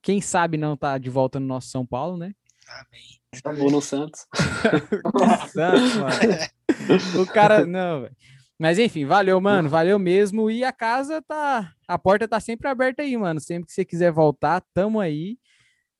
[0.02, 2.32] quem sabe não tá de volta no nosso São Paulo, né?
[2.68, 3.58] Amém.
[3.58, 4.26] Vou no Santos.
[5.52, 7.22] Santos, mano.
[7.22, 8.16] O cara, não, velho.
[8.58, 10.48] Mas enfim, valeu, mano, valeu mesmo.
[10.50, 13.40] E a casa tá, a porta tá sempre aberta aí, mano.
[13.40, 15.36] Sempre que você quiser voltar, tamo aí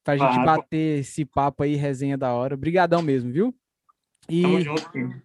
[0.05, 0.45] pra gente Claro.
[0.47, 2.55] bater esse papo aí, resenha da hora.
[2.55, 3.55] Obrigadão mesmo, viu?
[4.29, 5.23] E Tamo junto, filho.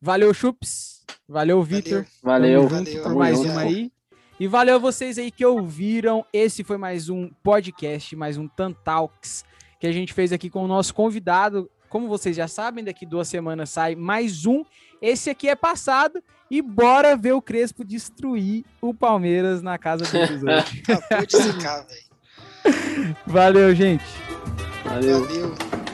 [0.00, 1.04] valeu, Chups.
[1.28, 2.04] Valeu, Vitor.
[2.22, 2.68] Valeu.
[2.68, 3.92] Tamo Valeu, por mais uma aí.
[4.40, 6.24] E valeu a vocês aí que ouviram.
[6.32, 9.44] Esse foi mais um podcast, mais um Tantalks
[9.78, 11.70] que a gente fez aqui com o nosso convidado.
[11.90, 14.64] Como vocês já sabem, daqui duas semanas sai mais um.
[15.02, 16.24] Esse aqui é passado.
[16.50, 20.82] E bora ver o Crespo destruir o Palmeiras na casa deles hoje.
[20.88, 23.16] Acabou de zicar, velho.
[23.26, 24.04] Valeu, gente.
[24.84, 25.26] Valeu.
[25.26, 25.89] Valeu.